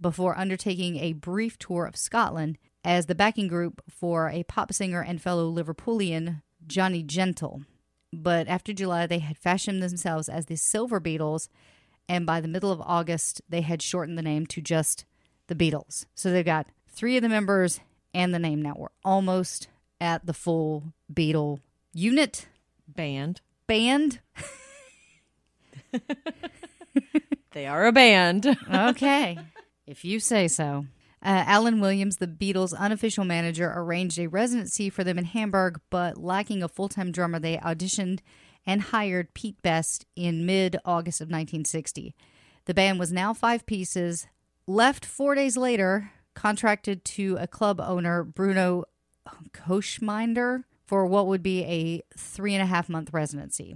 [0.00, 5.02] before undertaking a brief tour of Scotland as the backing group for a pop singer
[5.02, 7.62] and fellow Liverpoolian Johnny Gentle.
[8.18, 11.48] But after July, they had fashioned themselves as the Silver Beatles,
[12.08, 15.04] and by the middle of August, they had shortened the name to just
[15.48, 16.06] the Beatles.
[16.14, 17.80] So they've got three of the members
[18.14, 18.74] and the name now.
[18.76, 19.68] We're almost
[20.00, 21.58] at the full Beatle
[21.92, 22.48] unit
[22.88, 23.42] Band.
[23.66, 24.20] band.
[27.52, 28.54] They are a band.
[28.70, 29.38] Okay,
[29.86, 30.84] if you say so.
[31.26, 36.16] Uh, Alan Williams, the Beatles' unofficial manager, arranged a residency for them in Hamburg, but
[36.16, 38.20] lacking a full time drummer, they auditioned
[38.64, 42.14] and hired Pete Best in mid August of 1960.
[42.66, 44.28] The band was now five pieces,
[44.68, 48.84] left four days later, contracted to a club owner, Bruno
[49.52, 53.74] Koschmider, for what would be a three and a half month residency.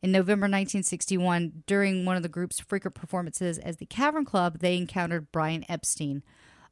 [0.00, 4.78] In November 1961, during one of the group's frequent performances as the Cavern Club, they
[4.78, 6.22] encountered Brian Epstein,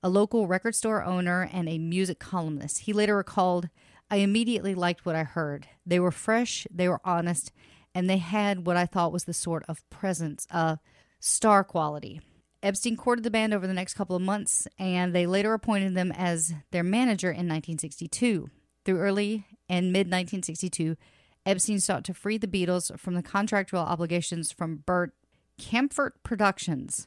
[0.03, 2.81] a local record store owner and a music columnist.
[2.81, 3.69] He later recalled,
[4.11, 5.67] I immediately liked what I heard.
[5.85, 7.53] They were fresh, they were honest,
[7.95, 10.77] and they had what I thought was the sort of presence, uh,
[11.19, 12.21] star quality.
[12.63, 16.13] Epstein courted the band over the next couple of months, and they later appointed them
[16.13, 18.51] as their manager in 1962.
[18.85, 20.97] Through early and mid 1962,
[21.45, 25.13] Epstein sought to free the Beatles from the contractual obligations from Bert
[25.61, 27.07] Kaempfert Productions.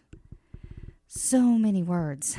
[1.07, 2.37] So many words.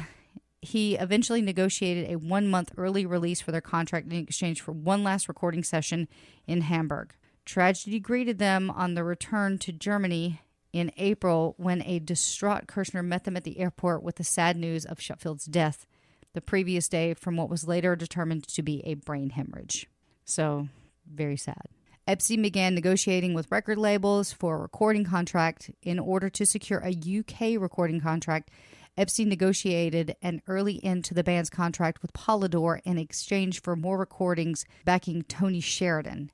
[0.63, 5.03] He eventually negotiated a one month early release for their contract in exchange for one
[5.03, 6.09] last recording session
[6.47, 7.15] in Hamburg.
[7.47, 10.41] Tragedy greeted them on the return to Germany
[10.73, 14.85] in April when a distraught Kirchherr met them at the airport with the sad news
[14.85, 15.87] of Sheffield's death
[16.33, 19.89] the previous day from what was later determined to be a brain hemorrhage.
[20.25, 20.69] So,
[21.11, 21.63] very sad.
[22.07, 25.71] Epstein began negotiating with record labels for a recording contract.
[25.83, 28.51] In order to secure a UK recording contract,
[28.97, 33.99] Epstein negotiated an early end to the band's contract with Polydor in exchange for more
[33.99, 36.31] recordings backing Tony Sheridan.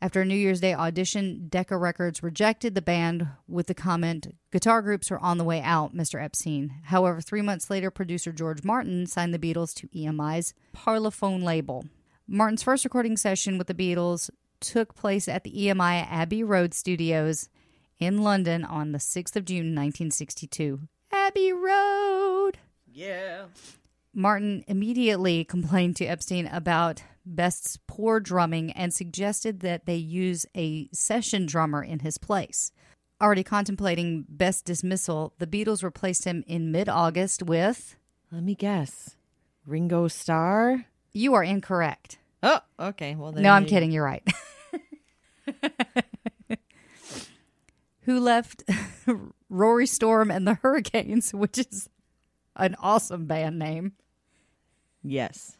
[0.00, 4.80] After a New Year's Day audition, Decca Records rejected the band with the comment, Guitar
[4.80, 6.22] groups are on the way out, Mr.
[6.22, 6.72] Epstein.
[6.84, 11.84] However, three months later, producer George Martin signed the Beatles to EMI's Parlophone label.
[12.28, 17.48] Martin's first recording session with the Beatles took place at the EMI Abbey Road Studios
[17.98, 20.82] in London on the 6th of June, 1962.
[21.28, 22.52] Abbey Road!
[22.90, 23.44] Yeah.
[24.14, 30.88] Martin immediately complained to Epstein about Best's poor drumming and suggested that they use a
[30.94, 32.72] session drummer in his place.
[33.20, 37.96] Already contemplating Best's dismissal, the Beatles replaced him in mid August with.
[38.32, 39.14] Let me guess.
[39.66, 40.86] Ringo Starr?
[41.12, 42.16] You are incorrect.
[42.42, 43.14] Oh, okay.
[43.16, 43.90] Well, then No, I'm you- kidding.
[43.92, 44.26] You're right.
[48.02, 48.64] Who left
[49.48, 51.88] Rory Storm and the Hurricanes, which is
[52.56, 53.92] an awesome band name.
[55.02, 55.56] Yes.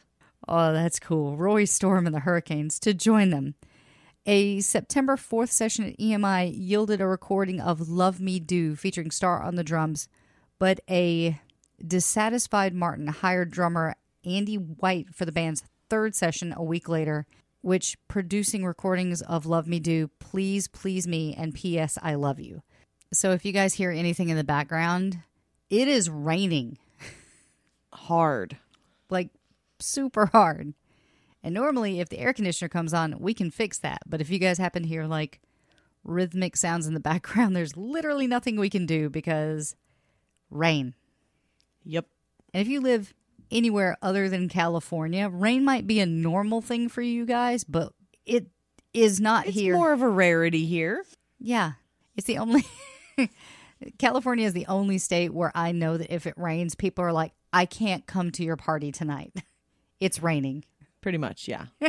[0.47, 1.37] Oh, that's cool.
[1.37, 3.55] Roy Storm and the Hurricanes to join them.
[4.27, 9.43] A September 4th session at EMI yielded a recording of Love Me Do featuring Starr
[9.43, 10.09] on the drums,
[10.59, 11.41] but a
[11.85, 17.27] dissatisfied Martin hired drummer Andy White for the band's third session a week later,
[17.63, 21.99] which producing recordings of Love Me Do, Please Please Me, and P.S.
[22.03, 22.63] I Love You.
[23.13, 25.19] So if you guys hear anything in the background,
[25.71, 26.79] it is raining
[27.93, 28.57] Hard.
[29.11, 29.31] like
[29.79, 30.75] super hard.
[31.43, 34.03] And normally, if the air conditioner comes on, we can fix that.
[34.07, 35.41] But if you guys happen to hear like
[36.05, 39.77] rhythmic sounds in the background, there's literally nothing we can do because
[40.51, 40.95] rain.
[41.85, 42.07] Yep.
[42.53, 43.15] And if you live
[43.51, 47.93] anywhere other than California, rain might be a normal thing for you guys, but
[48.27, 48.49] it
[48.93, 49.51] is not here.
[49.51, 49.75] It's here.
[49.75, 51.05] more of a rarity here.
[51.39, 51.73] Yeah.
[52.17, 52.65] It's the only
[53.99, 57.33] California is the only state where I know that if it rains, people are like,
[57.53, 59.33] I can't come to your party tonight.
[60.01, 60.65] It's raining.
[61.01, 61.65] Pretty much, yeah.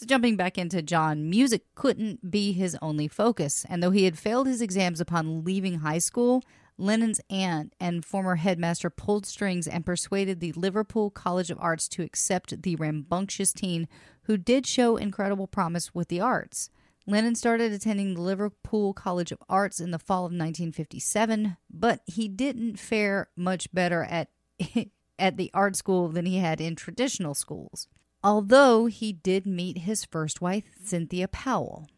[0.00, 3.66] So, jumping back into John, music couldn't be his only focus.
[3.68, 6.42] And though he had failed his exams upon leaving high school,
[6.78, 12.02] Lennon's aunt and former headmaster pulled strings and persuaded the Liverpool College of Arts to
[12.02, 13.88] accept the rambunctious teen
[14.22, 16.70] who did show incredible promise with the arts.
[17.06, 22.28] Lennon started attending the Liverpool College of Arts in the fall of 1957, but he
[22.28, 24.28] didn't fare much better at
[25.18, 27.88] at the art school than he had in traditional schools.
[28.22, 31.88] Although he did meet his first wife, Cynthia Powell.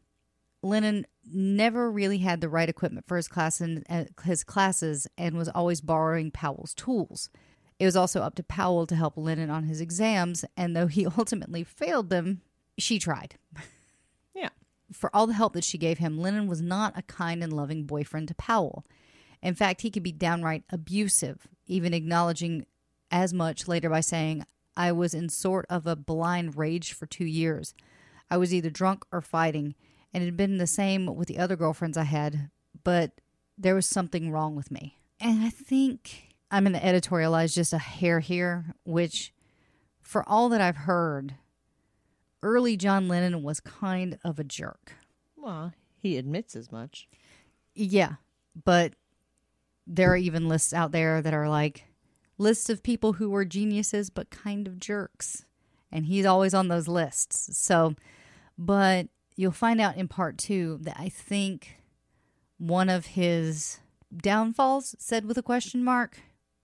[0.62, 5.36] Lennon never really had the right equipment for his class and uh, his classes and
[5.36, 7.30] was always borrowing Powell's tools.
[7.78, 11.06] It was also up to Powell to help Lennon on his exams, and though he
[11.18, 12.42] ultimately failed them,
[12.78, 13.36] she tried.
[14.92, 17.84] For all the help that she gave him, Lennon was not a kind and loving
[17.84, 18.84] boyfriend to Powell.
[19.42, 22.66] In fact, he could be downright abusive, even acknowledging
[23.10, 24.44] as much later by saying,
[24.76, 27.74] I was in sort of a blind rage for two years.
[28.30, 29.74] I was either drunk or fighting,
[30.12, 32.50] and it had been the same with the other girlfriends I had,
[32.84, 33.20] but
[33.58, 34.96] there was something wrong with me.
[35.20, 39.32] And I think I'm going to editorialize just a hair here, which,
[40.00, 41.34] for all that I've heard,
[42.42, 44.92] early John Lennon was kind of a jerk.
[45.36, 47.08] Well, he admits as much.
[47.74, 48.14] Yeah,
[48.64, 48.94] but
[49.86, 51.84] there are even lists out there that are like
[52.38, 55.44] lists of people who were geniuses but kind of jerks.
[55.90, 57.56] And he's always on those lists.
[57.56, 57.94] So,
[58.56, 61.76] but you'll find out in part two that I think
[62.58, 63.80] one of his
[64.16, 66.20] downfalls, said with a question mark,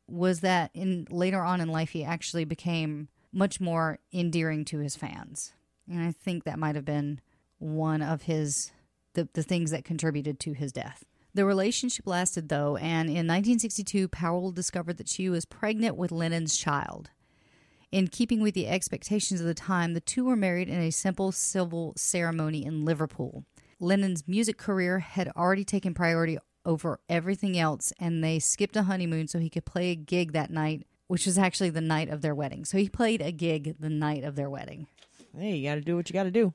[0.07, 4.97] was that in later on in life he actually became much more endearing to his
[4.97, 5.53] fans.
[5.91, 7.21] And I think that might have been
[7.59, 8.73] one of his
[9.15, 11.05] the, the things that contributed to his death.
[11.35, 16.57] The relationship lasted though, and in 1962 Powell discovered that she was pregnant with Lennon's
[16.57, 17.11] child.
[17.91, 21.33] In keeping with the expectations of the time, the two were married in a simple
[21.33, 23.45] civil ceremony in Liverpool.
[23.81, 29.27] Lennon's music career had already taken priority over everything else, and they skipped a honeymoon
[29.27, 32.35] so he could play a gig that night, which was actually the night of their
[32.35, 32.65] wedding.
[32.65, 34.87] So he played a gig the night of their wedding.
[35.37, 36.53] Hey, you got to do what you got to do.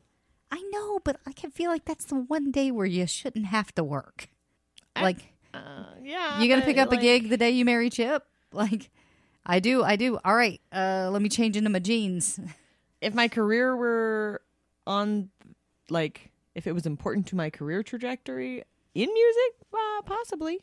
[0.51, 3.73] I know, but I can feel like that's the one day where you shouldn't have
[3.75, 4.27] to work.
[4.99, 6.39] Like, Uh, yeah.
[6.39, 8.23] you gonna pick up like, a gig the day you marry Chip?
[8.51, 8.91] Like,
[9.45, 10.19] I do, I do.
[10.23, 12.39] All right, uh, let me change into my jeans.
[13.01, 14.41] If my career were
[14.85, 15.29] on,
[15.89, 20.59] like, if it was important to my career trajectory in music, uh, possibly.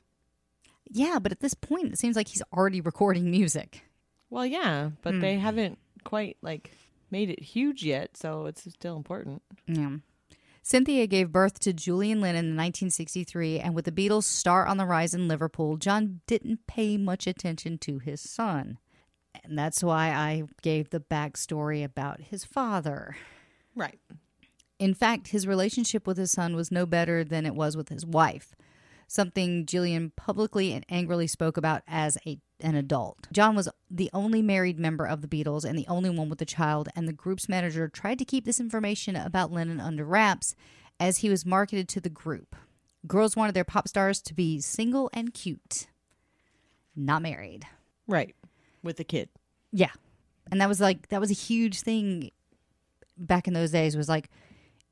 [0.88, 3.83] Yeah, but at this point, it seems like he's already recording music.
[4.31, 5.40] Well, yeah, but they Hmm.
[5.42, 6.70] haven't quite like
[7.11, 9.42] made it huge yet, so it's still important.
[9.66, 9.96] Yeah.
[10.62, 14.87] Cynthia gave birth to Julian Lennon in 1963, and with the Beatles' star on the
[14.87, 18.79] rise in Liverpool, John didn't pay much attention to his son.
[19.42, 23.16] And that's why I gave the backstory about his father.
[23.75, 23.99] Right.
[24.79, 28.05] In fact, his relationship with his son was no better than it was with his
[28.05, 28.55] wife,
[29.11, 33.27] something Julian publicly and angrily spoke about as a, an adult.
[33.33, 36.46] John was the only married member of the Beatles and the only one with a
[36.46, 40.55] child, and the group's manager tried to keep this information about Lennon under wraps
[41.01, 42.55] as he was marketed to the group.
[43.05, 45.88] Girls wanted their pop stars to be single and cute,
[46.94, 47.66] not married.
[48.07, 48.37] Right.
[48.85, 49.29] With a kid.
[49.73, 49.90] Yeah.
[50.53, 52.31] And that was like that was a huge thing
[53.18, 54.31] back in those days was like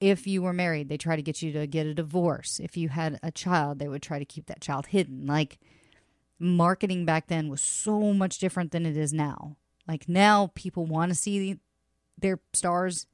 [0.00, 2.60] if you were married, they try to get you to get a divorce.
[2.62, 5.26] If you had a child, they would try to keep that child hidden.
[5.26, 5.58] Like
[6.38, 9.56] marketing back then was so much different than it is now.
[9.86, 11.58] Like now people want to see
[12.16, 13.06] their stars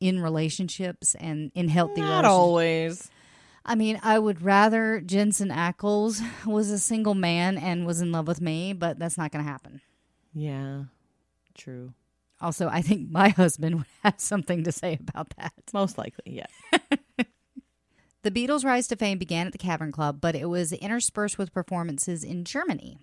[0.00, 2.22] in relationships and in healthy relationships.
[2.22, 3.10] Not always.
[3.64, 8.26] I mean, I would rather Jensen Ackles was a single man and was in love
[8.26, 9.80] with me, but that's not going to happen.
[10.34, 10.84] Yeah.
[11.54, 11.92] True.
[12.42, 15.54] Also, I think my husband would have something to say about that.
[15.72, 16.46] Most likely, yeah.
[18.22, 21.52] The Beatles' rise to fame began at the Cavern Club, but it was interspersed with
[21.52, 22.98] performances in Germany.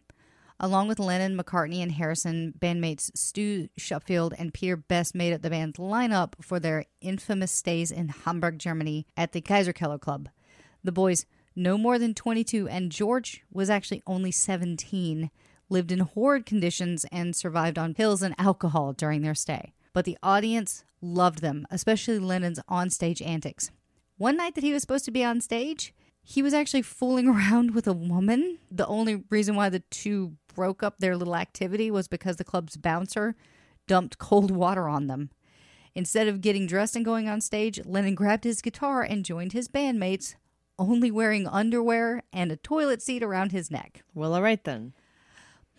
[0.61, 5.49] Along with Lennon, McCartney, and Harrison, bandmates Stu Sutcliffe and Peter Best made up the
[5.49, 10.29] band's lineup for their infamous stays in Hamburg, Germany at the Kaiserkeller Club.
[10.85, 15.29] The boys, no more than 22, and George was actually only 17,
[15.69, 19.73] lived in horrid conditions and survived on pills and alcohol during their stay.
[19.93, 23.71] But the audience loved them, especially Lennon's onstage antics.
[24.17, 27.71] One night that he was supposed to be on stage, he was actually fooling around
[27.71, 28.59] with a woman.
[28.69, 32.77] The only reason why the two broke up their little activity was because the club's
[32.77, 33.35] bouncer
[33.87, 35.29] dumped cold water on them.
[35.95, 39.67] Instead of getting dressed and going on stage, Lennon grabbed his guitar and joined his
[39.67, 40.35] bandmates,
[40.77, 44.03] only wearing underwear and a toilet seat around his neck.
[44.13, 44.93] Well, all right then.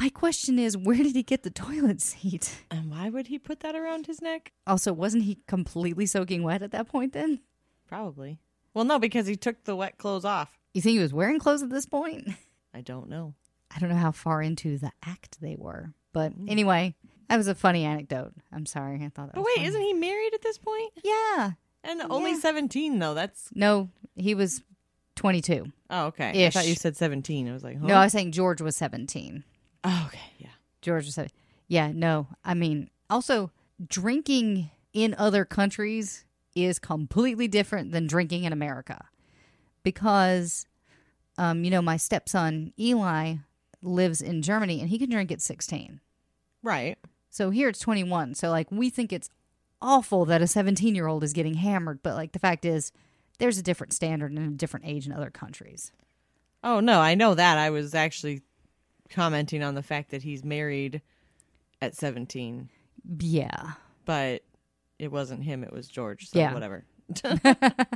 [0.00, 2.64] My question is, where did he get the toilet seat?
[2.70, 4.50] And why would he put that around his neck?
[4.66, 7.40] Also, wasn't he completely soaking wet at that point then?
[7.86, 8.38] Probably.
[8.72, 10.58] Well, no, because he took the wet clothes off.
[10.72, 12.30] You think he was wearing clothes at this point?
[12.72, 13.34] I don't know.
[13.70, 15.92] I don't know how far into the act they were.
[16.14, 16.50] But mm.
[16.50, 16.94] anyway,
[17.28, 18.32] that was a funny anecdote.
[18.50, 19.04] I'm sorry.
[19.04, 19.68] I thought that But wait, funny.
[19.68, 20.92] isn't he married at this point?
[21.04, 21.50] Yeah.
[21.84, 22.38] And only Yeah.
[22.38, 23.12] 17, though.
[23.12, 23.50] That's.
[23.54, 24.62] No, he was
[25.16, 25.66] 22.
[25.90, 26.30] Oh, okay.
[26.46, 26.56] Ish.
[26.56, 27.50] I thought you said 17.
[27.50, 27.86] I was like, huh?
[27.86, 29.44] No, I was saying George was 17.
[29.84, 30.32] Oh, okay.
[30.38, 30.48] Yeah.
[30.82, 31.34] George was 17.
[31.68, 32.26] Yeah, no.
[32.44, 33.50] I mean, also,
[33.86, 36.24] drinking in other countries
[36.54, 39.06] is completely different than drinking in America.
[39.82, 40.66] Because,
[41.38, 43.36] um, you know, my stepson, Eli,
[43.82, 46.00] lives in Germany and he can drink at 16.
[46.62, 46.98] Right.
[47.30, 48.34] So here it's 21.
[48.34, 49.30] So, like, we think it's
[49.80, 52.02] awful that a 17 year old is getting hammered.
[52.02, 52.92] But, like, the fact is,
[53.38, 55.92] there's a different standard and a different age in other countries.
[56.62, 57.56] Oh, no, I know that.
[57.56, 58.42] I was actually
[59.10, 61.02] commenting on the fact that he's married
[61.82, 62.68] at 17,
[63.20, 63.72] Yeah.
[64.04, 64.42] but
[64.98, 66.28] it wasn't him, it was George.
[66.28, 66.54] So Yeah.
[66.54, 66.84] whatever.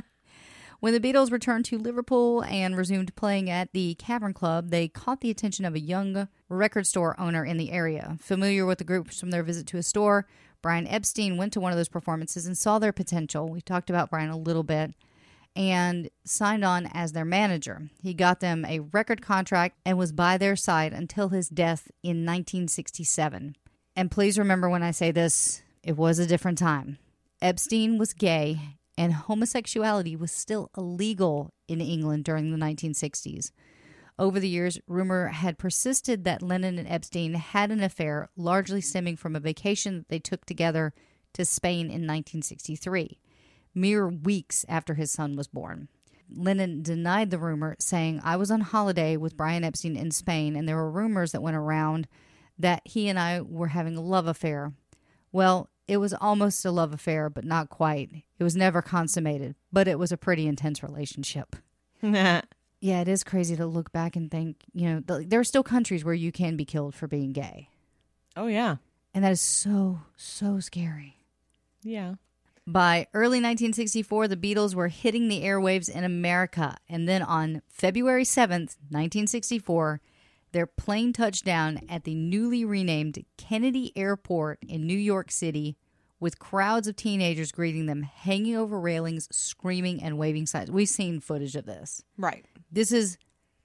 [0.81, 5.21] When the Beatles returned to Liverpool and resumed playing at the Cavern Club, they caught
[5.21, 8.17] the attention of a young record store owner in the area.
[8.19, 10.27] Familiar with the group from their visit to a store,
[10.61, 13.47] Brian Epstein went to one of those performances and saw their potential.
[13.49, 14.93] We talked about Brian a little bit
[15.55, 17.89] and signed on as their manager.
[18.01, 22.25] He got them a record contract and was by their side until his death in
[22.25, 23.55] 1967.
[23.95, 26.97] And please remember when I say this, it was a different time.
[27.41, 28.59] Epstein was gay,
[28.97, 33.51] and homosexuality was still illegal in England during the 1960s.
[34.17, 39.17] Over the years, rumor had persisted that Lennon and Epstein had an affair, largely stemming
[39.17, 40.93] from a vacation that they took together
[41.33, 43.19] to Spain in 1963,
[43.75, 45.89] mere weeks after his son was born.
[46.33, 50.67] Lennon denied the rumor, saying, I was on holiday with Brian Epstein in Spain, and
[50.67, 52.07] there were rumors that went around
[52.57, 54.73] that he and I were having a love affair.
[55.31, 58.23] Well, it was almost a love affair, but not quite.
[58.39, 61.55] It was never consummated, but it was a pretty intense relationship.
[62.81, 65.63] Yeah, it is crazy to look back and think, you know, th- there are still
[65.63, 67.69] countries where you can be killed for being gay.
[68.35, 68.75] oh, yeah.
[69.13, 71.17] And that is so, so scary.
[71.81, 72.15] Yeah.
[72.67, 76.77] By early 1964, the Beatles were hitting the airwaves in America.
[76.89, 80.01] And then on February 7th, 1964,
[80.51, 85.77] their plane touched down at the newly renamed Kennedy Airport in New York City
[86.19, 90.71] with crowds of teenagers greeting them, hanging over railings, screaming, and waving signs.
[90.71, 92.03] We've seen footage of this.
[92.17, 92.45] Right.
[92.71, 93.17] This is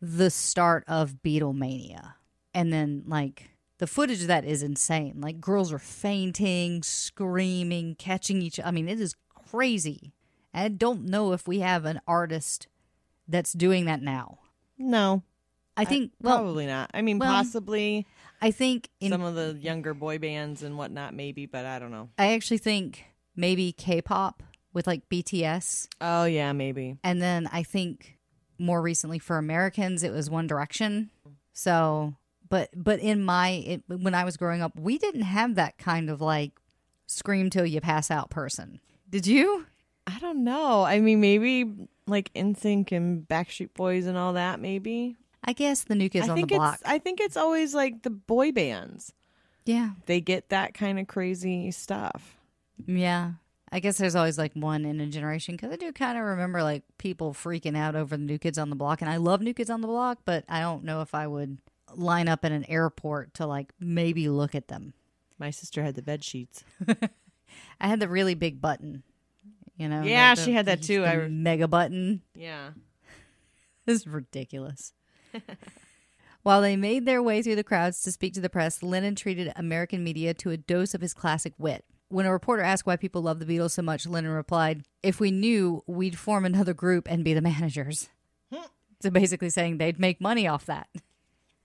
[0.02, 2.14] the start of Beatlemania.
[2.52, 3.49] And then, like,
[3.80, 5.14] the footage of that is insane.
[5.20, 9.16] Like, girls are fainting, screaming, catching each I mean, it is
[9.50, 10.12] crazy.
[10.52, 12.68] I don't know if we have an artist
[13.26, 14.38] that's doing that now.
[14.76, 15.22] No,
[15.78, 16.90] I think, well, probably not.
[16.92, 18.06] I mean, well, possibly
[18.42, 21.90] I think in, some of the younger boy bands and whatnot, maybe, but I don't
[21.90, 22.10] know.
[22.18, 23.04] I actually think
[23.34, 24.42] maybe K pop
[24.74, 25.88] with like BTS.
[26.02, 26.98] Oh, yeah, maybe.
[27.02, 28.18] And then I think
[28.58, 31.10] more recently for Americans, it was One Direction.
[31.54, 32.14] So,
[32.50, 36.10] but but in my it, when I was growing up, we didn't have that kind
[36.10, 36.52] of like
[37.06, 38.80] scream till you pass out person.
[39.08, 39.64] Did you?
[40.06, 40.82] I don't know.
[40.82, 45.16] I mean, maybe like NSYNC and Backstreet Boys and all that, maybe.
[45.44, 46.74] I guess the new kids I on the block.
[46.74, 49.12] it's I think it's always like the boy bands.
[49.64, 52.36] yeah, They get that kind of crazy stuff.
[52.86, 53.32] yeah.
[53.72, 56.60] I guess there's always like one in a generation because I do kind of remember
[56.64, 59.54] like people freaking out over the new kids on the block, and I love new
[59.54, 61.58] kids on the block, but I don't know if I would
[62.00, 64.94] line up at an airport to like maybe look at them.
[65.38, 66.64] My sister had the bed sheets.
[67.80, 69.02] I had the really big button.
[69.76, 71.04] You know, Yeah, the- she had that too.
[71.04, 72.22] I re- mega button.
[72.34, 72.70] Yeah.
[73.86, 74.92] This is ridiculous.
[76.42, 79.52] While they made their way through the crowds to speak to the press, Lennon treated
[79.56, 81.84] American media to a dose of his classic wit.
[82.08, 85.30] When a reporter asked why people love the Beatles so much, Lennon replied, If we
[85.30, 88.08] knew, we'd form another group and be the managers.
[88.52, 88.62] Hmm.
[89.00, 90.88] so basically saying they'd make money off that.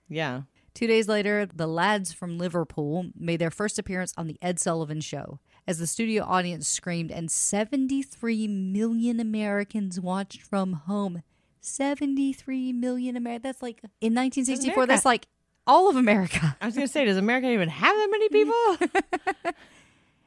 [0.08, 0.42] Yeah.
[0.74, 5.00] Two days later, the lads from Liverpool made their first appearance on The Ed Sullivan
[5.00, 5.40] Show.
[5.66, 11.22] As the studio audience screamed, and 73 million Americans watched from home.
[11.60, 13.42] 73 million Americans.
[13.42, 15.26] That's like, in 1964, America- that's like
[15.66, 16.56] all of America.
[16.60, 19.54] I was gonna say, does America even have that many people?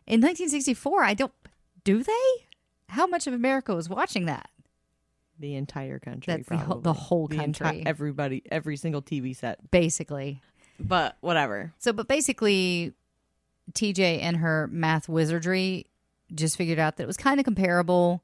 [0.08, 1.32] In 1964, I don't.
[1.84, 2.14] Do they?
[2.90, 4.50] How much of America was watching that?
[5.40, 6.34] The entire country.
[6.36, 7.84] That's the whole- the whole The enti- country.
[7.86, 9.72] everybody, every single TV set.
[9.72, 10.42] Basically.
[10.80, 11.74] But whatever.
[11.80, 12.94] So, but basically,
[13.74, 15.88] TJ and her math wizardry
[16.34, 18.22] just figured out that it was kind of comparable.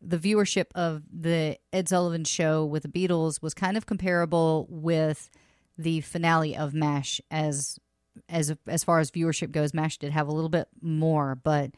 [0.00, 5.28] The viewership of the Ed Sullivan show with the Beatles was kind of comparable with
[5.76, 7.78] the finale of MASH as
[8.28, 9.72] as as far as viewership goes.
[9.72, 11.70] MASH did have a little bit more, but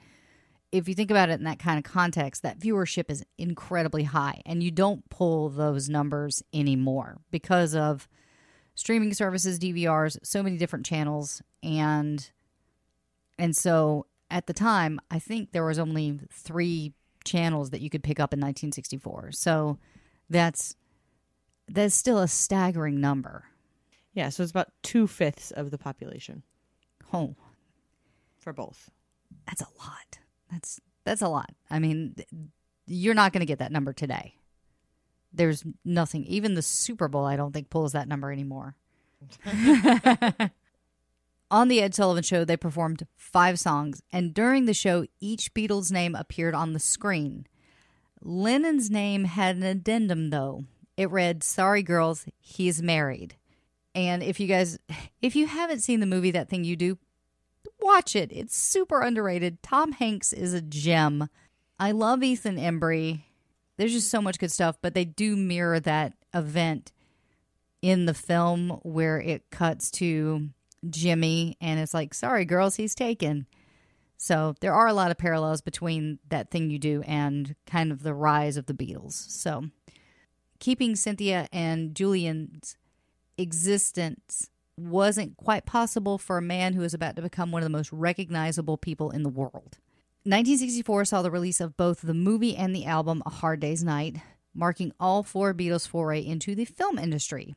[0.72, 4.40] if you think about it in that kind of context, that viewership is incredibly high,
[4.46, 8.08] and you don't pull those numbers anymore because of
[8.74, 12.30] streaming services, DVRs, so many different channels, and
[13.38, 16.92] and so at the time, I think there was only three
[17.24, 19.32] channels that you could pick up in 1964.
[19.32, 19.78] So
[20.28, 20.76] that's
[21.68, 23.44] that's still a staggering number.
[24.12, 26.42] Yeah, so it's about two fifths of the population
[27.12, 27.34] Oh,
[28.38, 28.90] for both.
[29.46, 30.18] that's a lot.
[30.50, 31.50] That's that's a lot.
[31.70, 32.16] I mean,
[32.86, 34.34] you're not going to get that number today.
[35.32, 36.24] There's nothing.
[36.24, 38.74] Even the Super Bowl, I don't think pulls that number anymore.
[41.52, 45.90] On the Ed Sullivan Show, they performed five songs, and during the show, each Beatles
[45.90, 47.44] name appeared on the screen.
[48.22, 50.64] Lennon's name had an addendum, though.
[50.96, 53.34] It read, "Sorry, girls, he's married."
[53.96, 54.78] And if you guys,
[55.20, 56.98] if you haven't seen the movie That Thing You Do,
[57.80, 58.30] watch it.
[58.32, 59.62] It's super underrated.
[59.62, 61.28] Tom Hanks is a gem.
[61.78, 63.22] I love Ethan Embry.
[63.76, 66.92] There's just so much good stuff, but they do mirror that event
[67.82, 70.50] in the film where it cuts to
[70.88, 73.46] Jimmy and it's like, sorry, girls, he's taken.
[74.16, 78.02] So there are a lot of parallels between that thing you do and kind of
[78.02, 79.12] the rise of the Beatles.
[79.12, 79.70] So
[80.58, 82.76] keeping Cynthia and Julian's
[83.38, 84.50] existence
[84.80, 87.92] wasn't quite possible for a man who was about to become one of the most
[87.92, 89.78] recognizable people in the world.
[90.24, 94.18] 1964 saw the release of both the movie and the album A Hard Day's Night,
[94.54, 97.54] marking all four Beatles' foray into the film industry.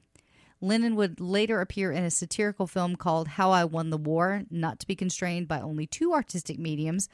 [0.61, 4.79] Lennon would later appear in a satirical film called How I Won the War, not
[4.79, 7.09] to be constrained by only two artistic mediums.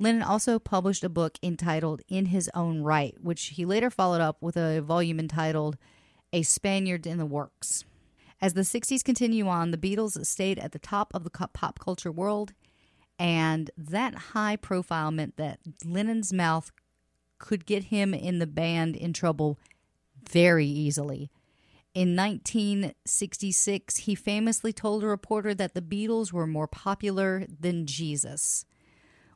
[0.00, 4.42] Lennon also published a book entitled In His Own Write, which he later followed up
[4.42, 5.76] with a volume entitled
[6.32, 7.84] A Spaniard in the Works.
[8.40, 12.12] As the 60s continue on, the Beatles stayed at the top of the pop culture
[12.12, 12.52] world,
[13.18, 16.70] and that high profile meant that Lennon's mouth
[17.38, 19.58] could get him in the band in trouble
[20.30, 21.30] very easily.
[21.94, 28.64] In 1966, he famously told a reporter that the Beatles were more popular than Jesus.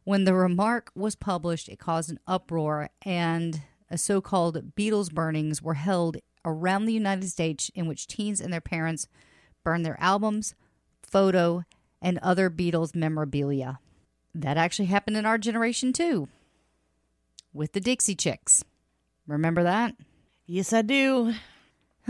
[0.04, 5.60] When the remark was published, it caused an uproar, and a so called Beatles burnings
[5.60, 9.06] were held around the United States in which teens and their parents
[9.64, 10.54] burned their albums,
[11.02, 11.64] photo,
[12.00, 13.78] and other Beatles memorabilia.
[14.34, 16.28] That actually happened in our generation too,
[17.52, 18.64] with the Dixie Chicks.
[19.26, 19.94] Remember that?
[20.46, 21.34] Yes, I do.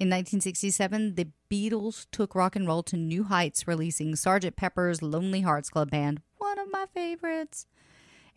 [0.00, 4.54] In 1967, the Beatles took rock and roll to new heights, releasing Sgt.
[4.54, 7.66] Pepper's Lonely Hearts Club Band, one of my favorites.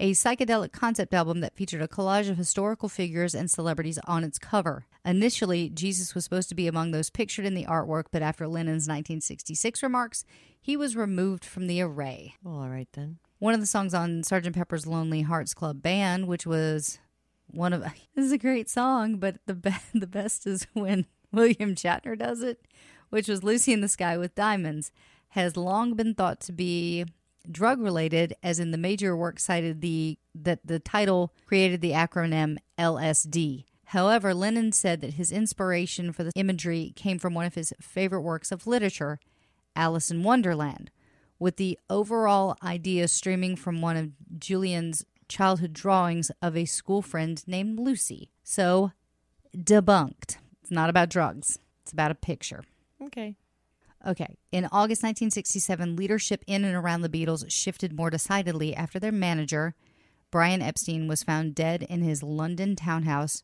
[0.02, 4.40] A psychedelic concept album that featured a collage of historical figures and celebrities on its
[4.40, 4.88] cover.
[5.06, 8.88] Initially, Jesus was supposed to be among those pictured in the artwork, but after Lennon's
[8.88, 10.26] 1966 remarks,
[10.60, 12.34] he was removed from the array.
[12.42, 13.20] Well, all right then.
[13.38, 14.56] One of the songs on Sgt.
[14.56, 16.98] Pepper's Lonely Hearts Club Band, which was
[17.46, 17.84] one of
[18.16, 22.42] this is a great song, but the be- the best is when William Shatner does
[22.42, 22.66] it,
[23.12, 24.92] which was Lucy in the Sky with Diamonds,
[25.30, 27.06] has long been thought to be
[27.50, 32.58] drug related, as in the major work cited the that the title created the acronym
[32.78, 33.66] LSD.
[33.86, 38.22] However, Lennon said that his inspiration for the imagery came from one of his favorite
[38.22, 39.20] works of literature,
[39.76, 40.92] Alice in Wonderland,
[41.40, 47.44] with the overall idea streaming from one of Julian's childhood drawings of a school friend
[47.48, 48.30] named Lucy.
[48.44, 48.92] So,
[49.56, 50.38] debunked.
[50.62, 52.64] It's not about drugs, it's about a picture.
[53.04, 53.36] Okay.
[54.06, 54.36] Okay.
[54.52, 59.76] In August 1967, leadership in and around the Beatles shifted more decidedly after their manager,
[60.32, 63.44] Brian Epstein, was found dead in his London townhouse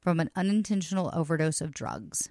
[0.00, 2.30] from an unintentional overdose of drugs.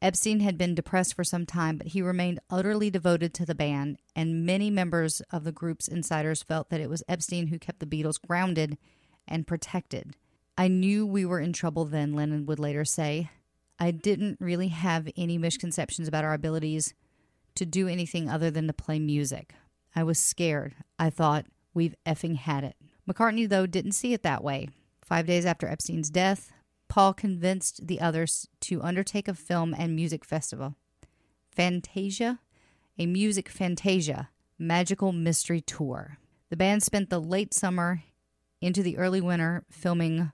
[0.00, 3.98] Epstein had been depressed for some time, but he remained utterly devoted to the band,
[4.14, 7.86] and many members of the group's insiders felt that it was Epstein who kept the
[7.86, 8.76] Beatles grounded
[9.26, 10.16] and protected.
[10.58, 13.30] I knew we were in trouble then, Lennon would later say.
[13.78, 16.94] I didn't really have any misconceptions about our abilities
[17.54, 19.54] to do anything other than to play music.
[19.94, 20.74] I was scared.
[20.98, 22.76] I thought, we've effing had it.
[23.08, 24.68] McCartney, though, didn't see it that way.
[25.04, 26.52] Five days after Epstein's death,
[26.88, 30.76] Paul convinced the others to undertake a film and music festival.
[31.50, 32.40] Fantasia,
[32.98, 36.18] a music fantasia, magical mystery tour.
[36.50, 38.02] The band spent the late summer
[38.60, 40.32] into the early winter filming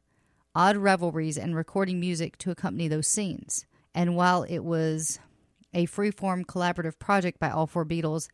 [0.59, 3.65] odd revelries and recording music to accompany those scenes.
[3.95, 5.21] And while it was
[5.73, 8.27] a free-form collaborative project by all four Beatles,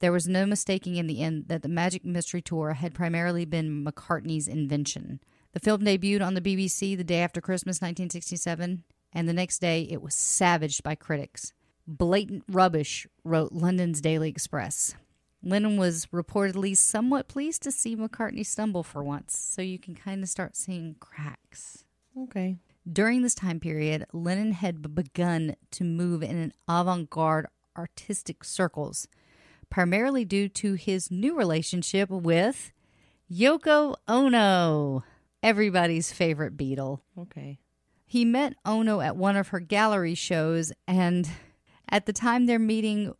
[0.00, 3.84] there was no mistaking in the end that the Magic Mystery Tour had primarily been
[3.84, 5.20] McCartney's invention.
[5.52, 9.86] The film debuted on the BBC the day after Christmas 1967, and the next day
[9.90, 11.52] it was savaged by critics.
[11.86, 14.94] Blatant rubbish, wrote London's Daily Express.
[15.46, 20.24] Lennon was reportedly somewhat pleased to see McCartney stumble for once, so you can kind
[20.24, 21.84] of start seeing cracks.
[22.18, 22.56] Okay.
[22.90, 27.46] During this time period, Lennon had begun to move in an avant garde
[27.78, 29.06] artistic circles,
[29.70, 32.72] primarily due to his new relationship with
[33.30, 35.04] Yoko Ono,
[35.44, 37.02] everybody's favorite Beatle.
[37.16, 37.60] Okay.
[38.04, 41.30] He met Ono at one of her gallery shows, and
[41.88, 43.14] at the time their meeting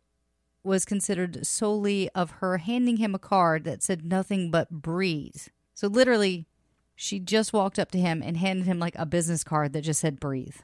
[0.63, 5.47] was considered solely of her handing him a card that said nothing but breathe.
[5.73, 6.47] So literally,
[6.95, 9.99] she just walked up to him and handed him like a business card that just
[10.01, 10.55] said breathe.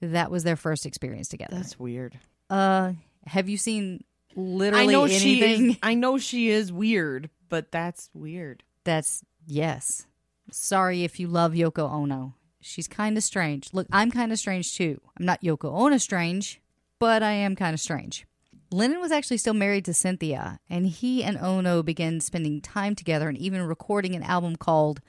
[0.00, 1.56] That was their first experience together.
[1.56, 2.18] That's weird.
[2.50, 2.92] uh,
[3.26, 4.04] have you seen
[4.36, 5.20] I literally know anything?
[5.20, 5.76] she is.
[5.82, 8.62] I know she is weird, but that's weird.
[8.84, 10.06] That's yes.
[10.50, 12.34] Sorry if you love Yoko Ono.
[12.60, 13.70] She's kind of strange.
[13.72, 15.00] Look, I'm kind of strange too.
[15.18, 16.60] I'm not Yoko Ono strange,
[16.98, 18.26] but I am kind of strange.
[18.70, 23.28] Lennon was actually still married to Cynthia, and he and Ono began spending time together
[23.28, 25.00] and even recording an album called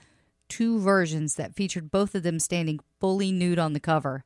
[0.47, 4.24] Two Virgins that featured both of them standing fully nude on the cover.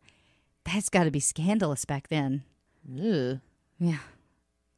[0.65, 2.43] That's got to be scandalous back then.
[2.91, 3.39] Ugh.
[3.79, 3.99] Yeah.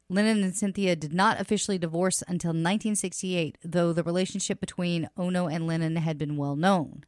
[0.08, 5.66] Lennon and Cynthia did not officially divorce until 1968, though the relationship between Ono and
[5.66, 7.04] Lennon had been well known.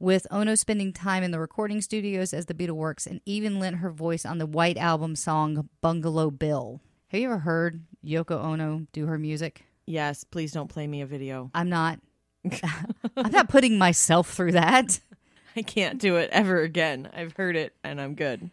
[0.00, 3.90] With Ono spending time in the recording studios as the Beatleworks and even lent her
[3.90, 6.80] voice on the White Album song Bungalow Bill.
[7.08, 9.66] Have you ever heard Yoko Ono do her music?
[9.84, 11.50] Yes, please don't play me a video.
[11.52, 12.00] I'm not.
[13.14, 15.00] I'm not putting myself through that.
[15.54, 17.10] I can't do it ever again.
[17.12, 18.48] I've heard it and I'm good.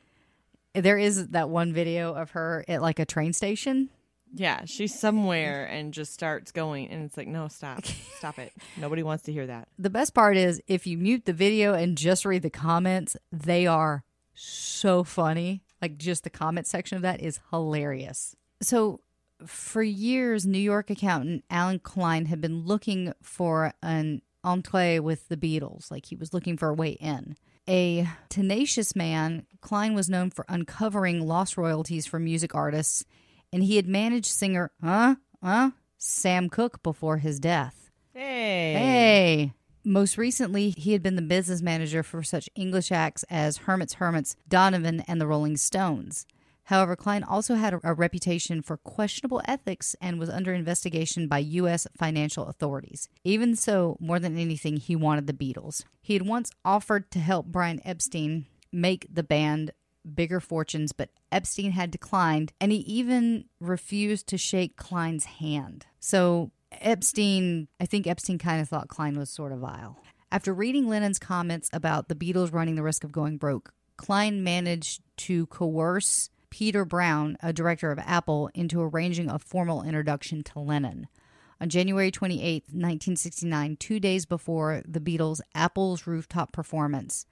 [0.73, 3.89] There is that one video of her at like a train station
[4.34, 7.86] Yeah, she's somewhere and just starts going, and it's like, no, stop,
[8.17, 8.53] stop it.
[8.78, 9.67] Nobody wants to hear that.
[9.80, 13.65] the best part is if you mute the video and just read the comments, they
[13.67, 14.03] are
[14.34, 15.63] so funny.
[15.82, 18.36] Like just the comment section of that is hilarious.
[18.61, 19.01] So
[19.45, 25.38] for years, New York accountant Allen Klein had been looking for an entree with the
[25.38, 25.91] Beatles.
[25.91, 27.36] Like he was looking for a way in.
[27.69, 33.03] A tenacious man, Klein was known for uncovering lost royalties for music artists,
[33.51, 37.89] and he had managed singer, huh, huh, Sam Cooke before his death.
[38.13, 39.53] Hey, Hey.
[39.83, 44.35] Most recently, he had been the business manager for such English acts as Herman's Hermits,
[44.45, 46.25] Donovan, and the Rolling Stones.
[46.63, 51.37] However, Klein also had a, a reputation for questionable ethics and was under investigation by
[51.39, 51.87] U.S.
[51.97, 53.07] financial authorities.
[53.23, 55.85] Even so, more than anything, he wanted the Beatles.
[56.01, 59.71] He had once offered to help Brian Epstein make the band
[60.15, 65.85] bigger fortunes, but Epstein had declined, and he even refused to shake Klein's hand.
[65.99, 69.99] So Epstein, I think Epstein kind of thought Klein was sort of vile.
[70.31, 75.01] After reading Lennon's comments about the Beatles running the risk of going broke, Klein managed
[75.17, 81.07] to coerce Peter Brown, a director of Apple, into arranging a formal introduction to Lennon.
[81.59, 87.25] On January 28, 1969, two days before the Beatles' Apple's rooftop performance,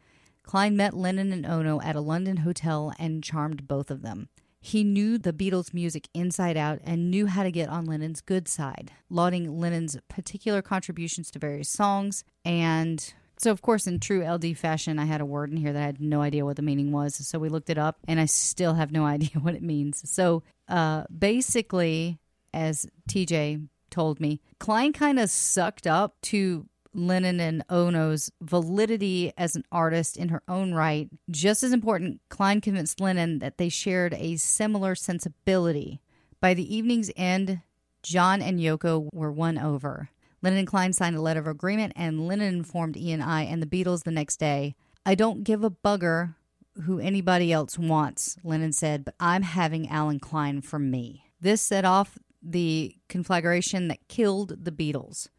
[0.45, 4.29] Klein met Lennon and Ono at a London hotel and charmed both of them.
[4.61, 8.47] He knew the Beatles' music inside out and knew how to get on Lennon's good
[8.47, 12.23] side, lauding Lennon's particular contributions to various songs.
[12.43, 15.81] And so, of course, in true LD fashion, I had a word in here that
[15.81, 17.15] I had no idea what the meaning was.
[17.15, 20.09] So we looked it up, and I still have no idea what it means.
[20.09, 22.19] So uh, basically,
[22.53, 29.55] as TJ told me, Klein kind of sucked up to Lennon and Ono's validity as
[29.55, 31.09] an artist in her own right.
[31.29, 36.01] Just as important, Klein convinced Lennon that they shared a similar sensibility.
[36.39, 37.61] By the evening's end,
[38.03, 40.09] John and Yoko were won over.
[40.41, 44.03] Lennon and Klein signed a letter of agreement, and Lennon informed EMI and the Beatles
[44.03, 44.75] the next day.
[45.05, 46.35] I don't give a bugger
[46.83, 51.25] who anybody else wants, Lennon said, but I'm having Allen Klein for me.
[51.39, 55.29] This set off the conflagration that killed the Beatles.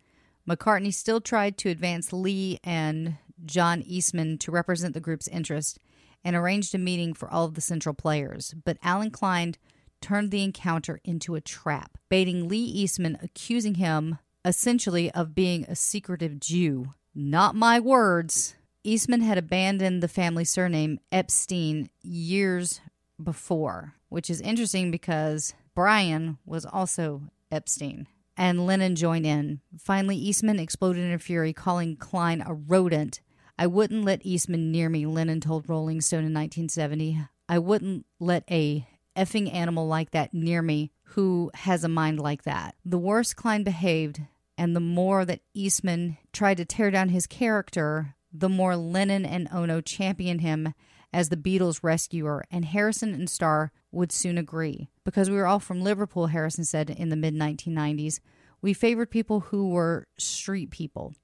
[0.48, 5.78] McCartney still tried to advance Lee and John Eastman to represent the group's interest
[6.24, 8.54] and arranged a meeting for all of the central players.
[8.64, 9.54] But Allen Klein
[10.00, 15.74] turned the encounter into a trap, baiting Lee Eastman, accusing him essentially of being a
[15.74, 16.94] secretive Jew.
[17.14, 18.54] Not my words.
[18.84, 22.80] Eastman had abandoned the family surname Epstein years
[23.20, 29.60] before, which is interesting because Brian was also Epstein and Lennon joined in.
[29.78, 33.20] Finally, Eastman exploded in a fury, calling Klein a rodent.
[33.58, 37.20] I wouldn't let Eastman near me, Lennon told Rolling Stone in 1970.
[37.48, 42.42] I wouldn't let a effing animal like that near me who has a mind like
[42.42, 42.74] that.
[42.84, 44.20] The worse Klein behaved,
[44.58, 49.48] and the more that Eastman tried to tear down his character, the more Lennon and
[49.52, 50.74] Ono championed him
[51.16, 54.90] as the Beatles' rescuer, and Harrison and Starr would soon agree.
[55.02, 58.20] Because we were all from Liverpool, Harrison said in the mid 1990s,
[58.60, 61.14] we favored people who were street people.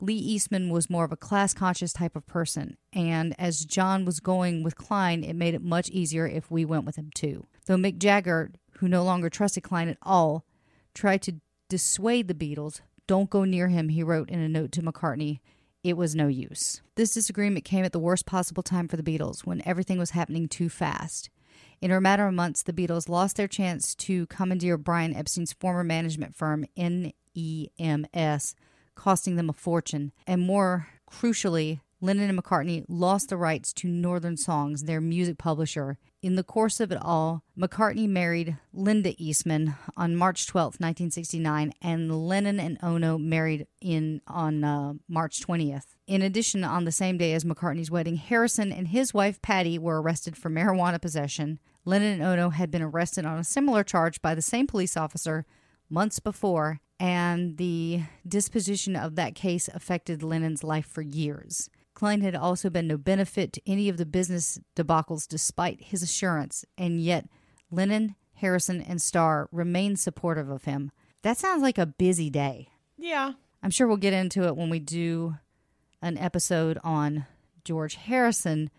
[0.00, 4.20] Lee Eastman was more of a class conscious type of person, and as John was
[4.20, 7.46] going with Klein, it made it much easier if we went with him too.
[7.66, 10.46] Though Mick Jagger, who no longer trusted Klein at all,
[10.94, 12.80] tried to dissuade the Beatles.
[13.06, 15.40] Don't go near him, he wrote in a note to McCartney.
[15.84, 16.80] It was no use.
[16.94, 20.46] This disagreement came at the worst possible time for the Beatles, when everything was happening
[20.46, 21.28] too fast.
[21.80, 25.82] In a matter of months, the Beatles lost their chance to commandeer Brian Epstein's former
[25.82, 28.54] management firm, NEMS,
[28.94, 30.12] costing them a fortune.
[30.24, 35.98] And more crucially, Lennon and McCartney lost the rights to Northern Songs, their music publisher.
[36.20, 42.26] In the course of it all, McCartney married Linda Eastman on March 12, 1969, and
[42.26, 45.94] Lennon and Ono married in on uh, March 20th.
[46.08, 50.02] In addition, on the same day as McCartney's wedding, Harrison and his wife Patty were
[50.02, 51.60] arrested for marijuana possession.
[51.84, 55.46] Lennon and Ono had been arrested on a similar charge by the same police officer
[55.88, 61.70] months before, and the disposition of that case affected Lennon's life for years.
[62.02, 66.64] Klein had also been no benefit to any of the business debacles despite his assurance,
[66.76, 67.28] and yet
[67.70, 70.90] Lennon, Harrison, and Starr remained supportive of him.
[71.22, 72.70] That sounds like a busy day.
[72.98, 73.34] Yeah.
[73.62, 75.36] I'm sure we'll get into it when we do
[76.02, 77.26] an episode on
[77.64, 78.72] George Harrison,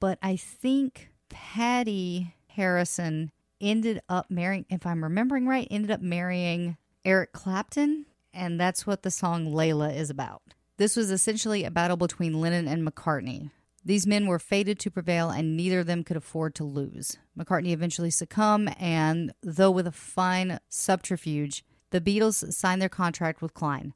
[0.00, 6.76] but I think Patty Harrison ended up marrying, if I'm remembering right, ended up marrying
[7.04, 10.42] Eric Clapton, and that's what the song Layla is about.
[10.76, 13.50] This was essentially a battle between Lennon and McCartney.
[13.84, 17.16] These men were fated to prevail, and neither of them could afford to lose.
[17.38, 23.54] McCartney eventually succumbed, and though with a fine subterfuge, the Beatles signed their contract with
[23.54, 23.94] Klein.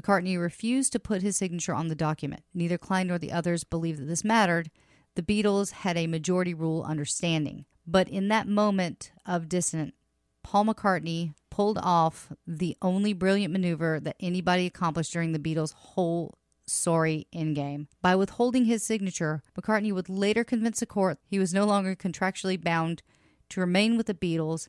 [0.00, 2.42] McCartney refused to put his signature on the document.
[2.52, 4.70] Neither Klein nor the others believed that this mattered.
[5.14, 7.64] The Beatles had a majority rule understanding.
[7.86, 9.94] But in that moment of dissonance,
[10.48, 16.38] Paul McCartney pulled off the only brilliant maneuver that anybody accomplished during the Beatles' whole
[16.64, 17.86] sorry endgame.
[18.00, 22.58] By withholding his signature, McCartney would later convince the court he was no longer contractually
[22.58, 23.02] bound
[23.50, 24.68] to remain with the Beatles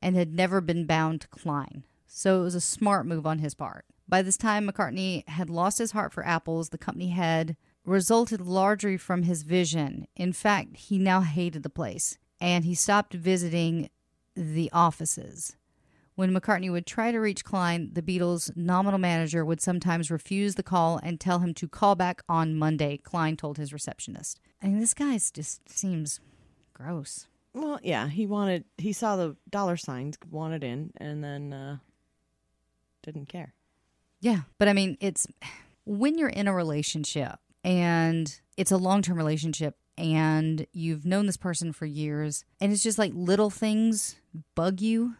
[0.00, 1.82] and had never been bound to Klein.
[2.06, 3.84] So it was a smart move on his part.
[4.08, 6.68] By this time, McCartney had lost his heart for apples.
[6.68, 10.06] The company had resulted largely from his vision.
[10.14, 13.88] In fact, he now hated the place and he stopped visiting
[14.36, 15.56] the offices.
[16.14, 20.62] When McCartney would try to reach Klein, the Beatles' nominal manager would sometimes refuse the
[20.62, 24.40] call and tell him to call back on Monday, Klein told his receptionist.
[24.62, 26.20] I mean, this guy just seems
[26.72, 27.26] gross.
[27.52, 31.76] Well, yeah, he wanted, he saw the dollar signs, wanted in, and then uh,
[33.02, 33.52] didn't care.
[34.20, 35.26] Yeah, but I mean, it's
[35.84, 41.36] when you're in a relationship and it's a long term relationship and you've known this
[41.36, 44.16] person for years and it's just like little things
[44.54, 45.14] bug you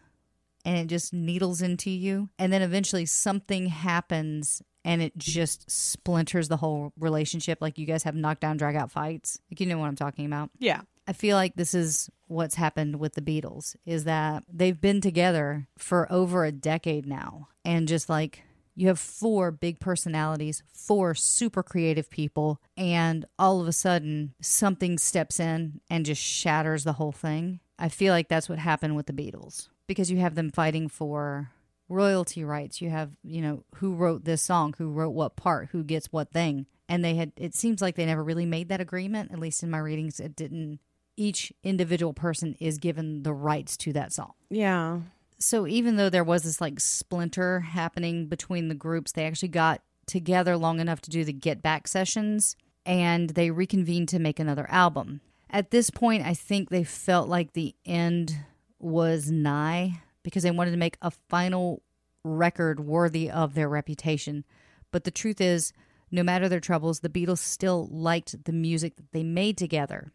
[0.65, 6.47] and it just needles into you and then eventually something happens and it just splinters
[6.47, 9.87] the whole relationship like you guys have knockdown drag out fights like you know what
[9.87, 10.81] i'm talking about Yeah.
[11.09, 15.69] I feel like this is what's happened with the Beatles is that they've been together
[15.77, 17.47] for over a decade now.
[17.63, 18.43] And just like
[18.77, 24.99] you have four big personalities, four super creative people, and all of a sudden something
[24.99, 27.59] steps in and just shatters the whole thing.
[27.79, 31.49] I feel like that's what happened with the Beatles because you have them fighting for
[31.89, 32.79] royalty rights.
[32.79, 36.31] You have, you know, who wrote this song, who wrote what part, who gets what
[36.31, 36.67] thing.
[36.87, 39.31] And they had, it seems like they never really made that agreement.
[39.31, 40.79] At least in my readings, it didn't.
[41.19, 44.33] Each individual person is given the rights to that song.
[44.51, 44.99] Yeah.
[45.39, 49.81] So even though there was this like splinter happening between the groups, they actually got
[50.05, 54.65] together long enough to do the Get Back sessions and they reconvened to make another
[54.69, 55.21] album.
[55.49, 58.35] At this point, I think they felt like the end
[58.79, 61.83] was nigh because they wanted to make a final
[62.23, 64.45] record worthy of their reputation.
[64.91, 65.73] But the truth is,
[66.11, 70.11] no matter their troubles, the Beatles still liked the music that they made together,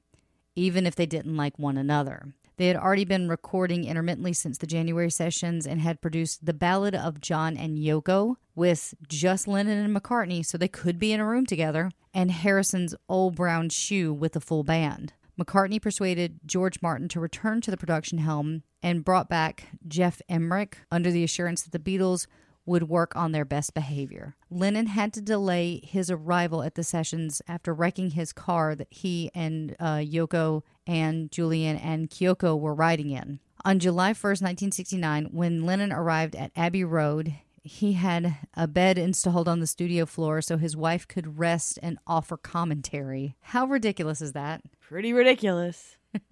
[0.56, 2.34] even if they didn't like one another.
[2.56, 6.94] They had already been recording intermittently since the January sessions and had produced The Ballad
[6.94, 11.26] of John and Yoko with just Lennon and McCartney, so they could be in a
[11.26, 15.14] room together, and Harrison's Old Brown Shoe with the full band.
[15.40, 20.78] McCartney persuaded George Martin to return to the production helm and brought back Geoff Emerick
[20.90, 22.26] under the assurance that the Beatles
[22.64, 24.36] would work on their best behavior.
[24.50, 29.30] Lennon had to delay his arrival at the sessions after wrecking his car that he
[29.34, 33.40] and uh, Yoko and Julian and Kyoko were riding in.
[33.64, 37.34] On July 1st, 1969, when Lennon arrived at Abbey Road,
[37.64, 41.96] He had a bed installed on the studio floor so his wife could rest and
[42.08, 43.36] offer commentary.
[43.40, 44.62] How ridiculous is that?
[44.80, 45.96] Pretty ridiculous.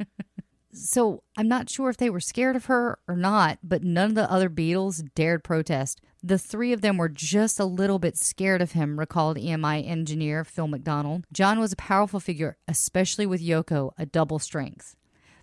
[0.73, 4.15] So I'm not sure if they were scared of her or not, but none of
[4.15, 6.01] the other Beatles dared protest.
[6.23, 10.45] The three of them were just a little bit scared of him, recalled EMI engineer
[10.45, 11.25] Phil McDonald.
[11.33, 14.97] John was a powerful figure, especially with Yoko, a double strength.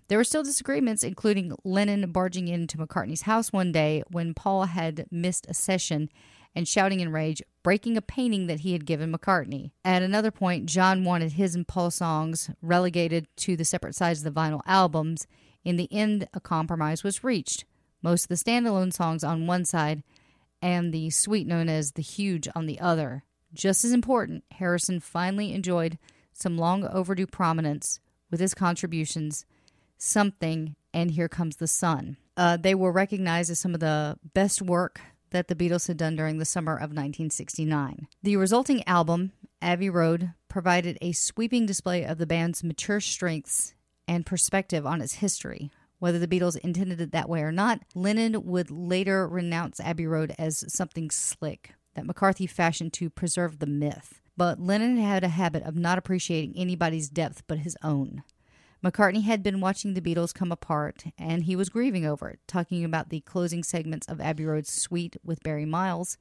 [0.06, 5.06] There were still disagreements, including Lennon barging into McCartney's house one day when Paul had
[5.10, 6.08] missed a session
[6.54, 9.72] and shouting in rage, breaking a painting that he had given McCartney.
[9.84, 14.32] At another point, John wanted his and Paul's songs relegated to the separate sides of
[14.32, 15.26] the vinyl albums.
[15.64, 17.64] In the end, a compromise was reached.
[18.00, 20.02] Most of the standalone songs on one side
[20.60, 23.24] and the suite known as The Huge on the other.
[23.52, 25.98] Just as important, Harrison finally enjoyed
[26.32, 28.00] some long overdue prominence
[28.30, 29.44] with his contributions,
[29.96, 32.16] Something, and Here Comes the Sun.
[32.36, 35.00] Uh, they were recognized as some of the best work
[35.30, 38.06] that the Beatles had done during the summer of 1969.
[38.22, 43.74] The resulting album, Abbey Road, provided a sweeping display of the band's mature strengths
[44.06, 45.70] and perspective on its history.
[45.98, 50.34] Whether the Beatles intended it that way or not, Lennon would later renounce Abbey Road
[50.38, 54.20] as something slick that McCartney fashioned to preserve the myth.
[54.36, 58.22] But Lennon had a habit of not appreciating anybody's depth but his own.
[58.84, 62.84] McCartney had been watching the Beatles come apart, and he was grieving over it, talking
[62.84, 66.16] about the closing segments of Abbey Road's suite with Barry Miles.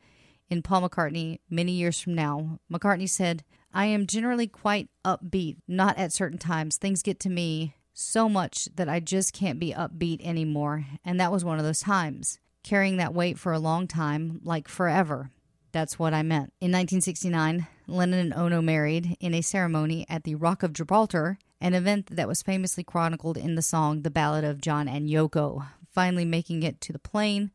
[0.49, 5.95] In Paul McCartney, many years from now, McCartney said, I am generally quite upbeat, not
[5.99, 6.77] at certain times.
[6.77, 10.85] Things get to me so much that I just can't be upbeat anymore.
[11.03, 12.39] And that was one of those times.
[12.63, 15.31] Carrying that weight for a long time, like forever.
[15.71, 16.53] That's what I meant.
[16.61, 21.73] In 1969, Lennon and Ono married in a ceremony at the Rock of Gibraltar an
[21.73, 25.65] event that was famously chronicled in the song The Ballad of John and Yoko.
[25.89, 27.51] Finally making it to the plane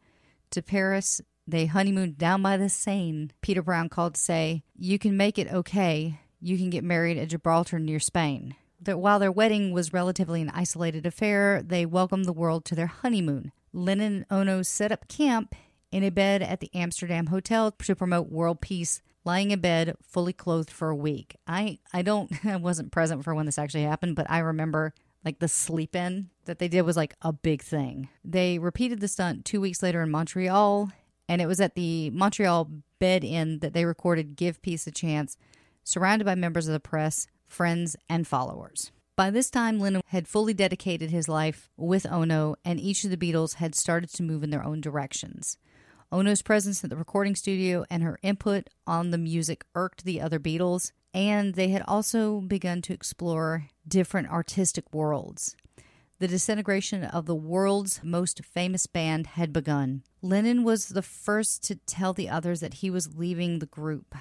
[0.50, 3.28] to Paris, they honeymooned down by the Seine.
[3.42, 6.18] Peter Brown called to say, You can make it okay.
[6.40, 8.56] You can get married at Gibraltar near Spain.
[8.82, 12.86] That while their wedding was relatively an isolated affair, they welcomed the world to their
[12.86, 13.52] honeymoon.
[13.72, 15.54] Lennon and Ono set up camp
[15.90, 20.32] in a bed at the Amsterdam Hotel to promote world peace lying in bed fully
[20.32, 21.36] clothed for a week.
[21.46, 25.38] I I don't I wasn't present for when this actually happened, but I remember like
[25.38, 28.08] the sleep in that they did was like a big thing.
[28.24, 30.90] They repeated the stunt 2 weeks later in Montreal
[31.28, 32.68] and it was at the Montreal
[32.98, 35.36] Bed-In that they recorded Give Peace a Chance
[35.84, 38.90] surrounded by members of the press, friends and followers.
[39.14, 43.16] By this time, Lennon had fully dedicated his life with Ono, and each of the
[43.16, 45.58] Beatles had started to move in their own directions.
[46.10, 50.38] Ono's presence at the recording studio and her input on the music irked the other
[50.38, 55.56] Beatles, and they had also begun to explore different artistic worlds.
[56.18, 60.04] The disintegration of the world's most famous band had begun.
[60.22, 64.14] Lennon was the first to tell the others that he was leaving the group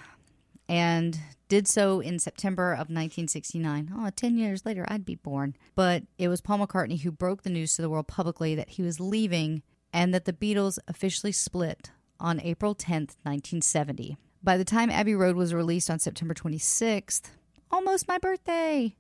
[0.72, 1.20] and
[1.50, 3.92] did so in September of 1969.
[3.94, 5.58] Oh, 10 years later, I'd be born.
[5.76, 8.82] But it was Paul McCartney who broke the news to the world publicly that he
[8.82, 11.92] was leaving and that the Beatles officially split
[12.22, 14.16] on April 10th, 1970.
[14.42, 17.24] By the time Abbey Road was released on September 26th,
[17.70, 18.96] almost my birthday,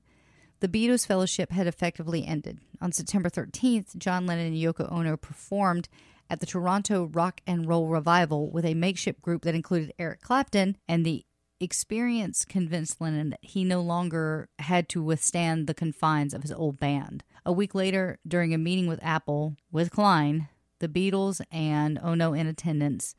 [0.59, 2.59] the Beatles fellowship had effectively ended.
[2.81, 5.87] On September 13th, John Lennon and Yoko Ono performed
[6.29, 10.75] at the Toronto Rock and Roll Revival with a makeshift group that included Eric Clapton,
[10.87, 11.25] and the
[11.61, 16.79] experience convinced Lennon that he no longer had to withstand the confines of his old
[16.79, 17.23] band.
[17.45, 20.49] A week later, during a meeting with Apple with Klein,
[20.79, 23.15] the Beatles, and oh Ono in attendance.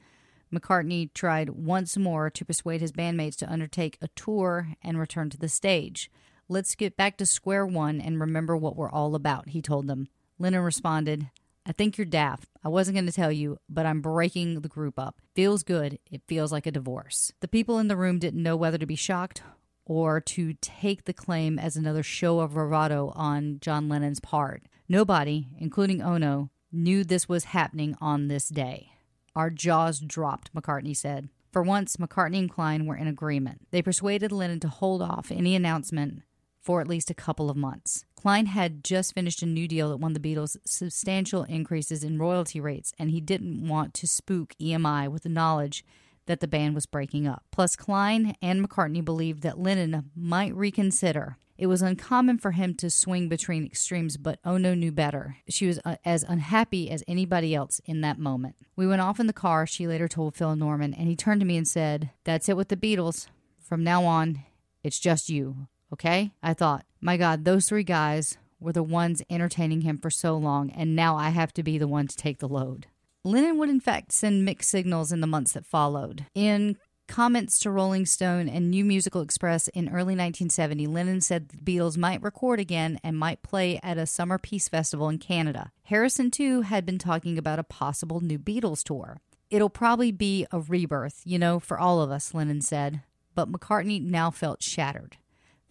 [0.53, 5.39] McCartney tried once more to persuade his bandmates to undertake a tour and return to
[5.39, 6.11] the stage.
[6.49, 10.09] Let's get back to square one and remember what we're all about, he told them.
[10.39, 11.31] Lennon responded,
[11.65, 12.49] I think you're daft.
[12.65, 15.21] I wasn't going to tell you, but I'm breaking the group up.
[15.35, 15.99] Feels good.
[16.11, 17.33] It feels like a divorce.
[17.41, 19.43] The people in the room didn't know whether to be shocked
[19.85, 24.65] or to take the claim as another show of bravado on John Lennon's part.
[24.89, 28.93] Nobody, including Ono, knew this was happening on this day.
[29.35, 31.29] Our jaws dropped, McCartney said.
[31.53, 33.69] For once, McCartney and Klein were in agreement.
[33.71, 36.23] They persuaded Lennon to hold off any announcement
[36.63, 38.05] for at least a couple of months.
[38.15, 42.61] Klein had just finished a new deal that won the Beatles substantial increases in royalty
[42.61, 45.85] rates, and he didn't want to spook EMI with the knowledge
[46.27, 47.43] that the band was breaking up.
[47.51, 51.37] Plus, Klein and McCartney believed that Lennon might reconsider.
[51.59, 55.39] It was uncommon for him to swing between extremes, but Ono knew better.
[55.49, 58.57] She was uh, as unhappy as anybody else in that moment.
[58.77, 61.47] We went off in the car, she later told Phil Norman, and he turned to
[61.47, 63.27] me and said, That's it with the Beatles.
[63.61, 64.45] From now on,
[64.83, 66.33] it's just you, okay?
[66.43, 70.71] I thought, my God, those three guys were the ones entertaining him for so long,
[70.71, 72.87] and now I have to be the one to take the load.
[73.25, 76.27] Lennon would, in fact, send mixed signals in the months that followed.
[76.35, 76.77] In
[77.07, 81.97] comments to Rolling Stone and New Musical Express in early 1970, Lennon said the Beatles
[81.97, 85.71] might record again and might play at a summer peace festival in Canada.
[85.85, 89.19] Harrison, too, had been talking about a possible new Beatles tour.
[89.51, 93.03] It'll probably be a rebirth, you know, for all of us, Lennon said.
[93.35, 95.17] But McCartney now felt shattered.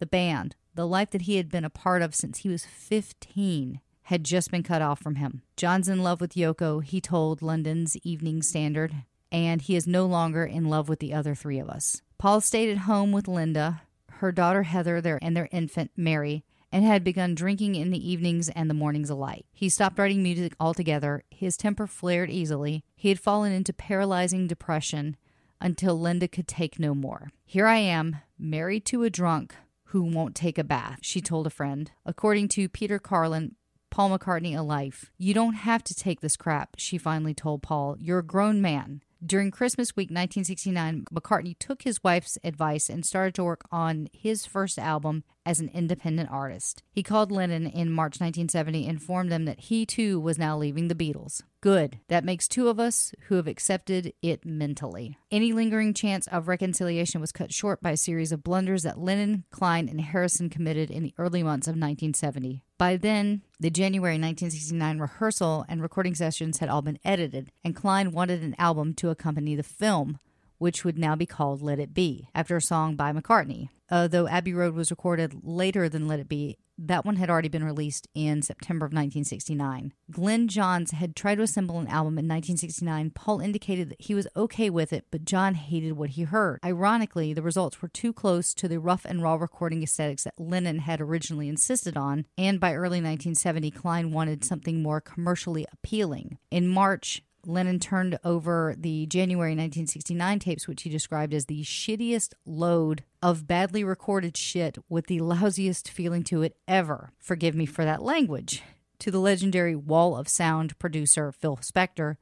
[0.02, 3.80] The band, the life that he had been a part of since he was 15,
[4.02, 5.42] had just been cut off from him.
[5.56, 10.44] John's in love with Yoko, he told London's Evening Standard, and he is no longer
[10.44, 12.02] in love with the other three of us.
[12.18, 13.82] Paul stayed at home with Linda,
[14.14, 16.42] her daughter Heather, their, and their infant Mary,
[16.72, 19.46] and had begun drinking in the evenings and the mornings alike.
[19.52, 21.22] He stopped writing music altogether.
[21.30, 22.82] His temper flared easily.
[22.96, 25.16] He had fallen into paralyzing depression
[25.60, 27.30] until Linda could take no more.
[27.44, 29.54] Here I am, married to a drunk
[29.92, 31.90] who won't take a bath, she told a friend.
[32.06, 33.56] According to Peter Carlin,
[33.90, 35.12] Paul McCartney a life.
[35.18, 37.96] You don't have to take this crap, she finally told Paul.
[38.00, 39.02] You're a grown man.
[39.24, 44.46] During Christmas week 1969, McCartney took his wife's advice and started to work on his
[44.46, 46.82] first album as an independent artist.
[46.92, 50.88] He called Lennon in March 1970 and informed them that he too was now leaving
[50.88, 51.42] the Beatles.
[51.60, 52.00] Good.
[52.08, 55.16] That makes two of us who have accepted it mentally.
[55.30, 59.44] Any lingering chance of reconciliation was cut short by a series of blunders that Lennon,
[59.50, 62.62] Klein, and Harrison committed in the early months of 1970.
[62.78, 68.10] By then, the January 1969 rehearsal and recording sessions had all been edited, and Klein
[68.10, 70.18] wanted an album to accompany the film,
[70.62, 73.68] which would now be called Let It Be, after a song by McCartney.
[73.90, 77.64] Although Abbey Road was recorded later than Let It Be, that one had already been
[77.64, 79.92] released in September of 1969.
[80.08, 83.10] Glyn Johns had tried to assemble an album in 1969.
[83.10, 86.60] Paul indicated that he was okay with it, but John hated what he heard.
[86.64, 90.78] Ironically, the results were too close to the rough and raw recording aesthetics that Lennon
[90.78, 96.38] had originally insisted on, and by early 1970, Klein wanted something more commercially appealing.
[96.52, 102.34] In March, Lennon turned over the January 1969 tapes, which he described as the shittiest
[102.46, 107.10] load of badly recorded shit with the lousiest feeling to it ever.
[107.18, 108.62] Forgive me for that language.
[109.00, 112.16] To the legendary Wall of Sound producer Phil Spector,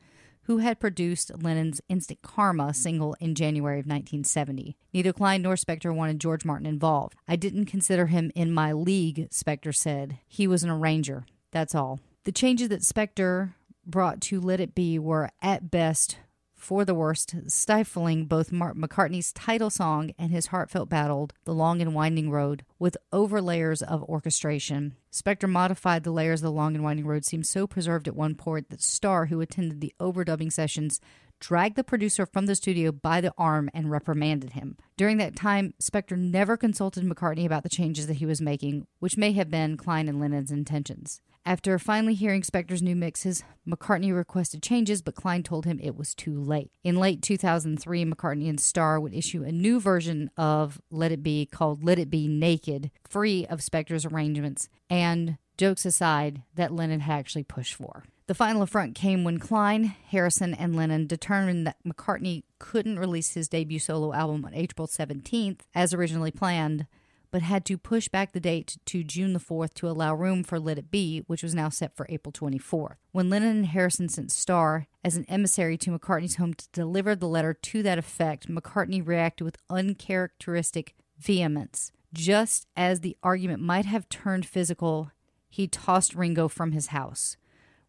[0.45, 4.77] who had produced Lennon's Instant Karma single in January of 1970.
[4.93, 7.15] Neither Klein nor Spector wanted George Martin involved.
[7.29, 10.19] I didn't consider him in my league, Spector said.
[10.27, 11.27] He was an arranger.
[11.53, 12.01] That's all.
[12.25, 13.53] The changes that Spector
[13.91, 16.19] brought to Let It Be were at best
[16.55, 21.81] for the worst, stifling both Mark McCartney's title song and his heartfelt battle, The Long
[21.81, 24.95] and Winding Road, with overlayers of orchestration.
[25.11, 28.35] Spector modified the layers of The Long and Winding Road seemed so preserved at one
[28.35, 31.01] point that Starr, who attended the overdubbing sessions,
[31.41, 34.77] dragged the producer from the studio by the arm and reprimanded him.
[34.99, 39.17] During that time, Spector never consulted McCartney about the changes that he was making, which
[39.17, 41.23] may have been Klein and Lennon's intentions.
[41.47, 46.15] After finally hearing Spector's new mixes, McCartney requested changes, but Klein told him it was
[46.15, 46.71] too late.
[46.85, 51.47] In late 2003, McCartney and Starr would issue a new version of Let It Be
[51.47, 57.19] called Let It Be Naked, free of Spector's arrangements, and jokes aside, that Lennon had
[57.19, 58.05] actually pushed for.
[58.27, 63.49] The final affront came when Klein, Harrison, and Lennon determined that McCartney couldn't release his
[63.49, 66.87] debut solo album on April 17th as originally planned
[67.31, 70.59] but had to push back the date to June the 4th to allow room for
[70.59, 72.97] Let It Be, which was now set for April 24th.
[73.13, 77.29] When Lennon and Harrison sent Starr as an emissary to McCartney's home to deliver the
[77.29, 81.93] letter to that effect, McCartney reacted with uncharacteristic vehemence.
[82.13, 85.13] Just as the argument might have turned physical,
[85.49, 87.37] he tossed Ringo from his house.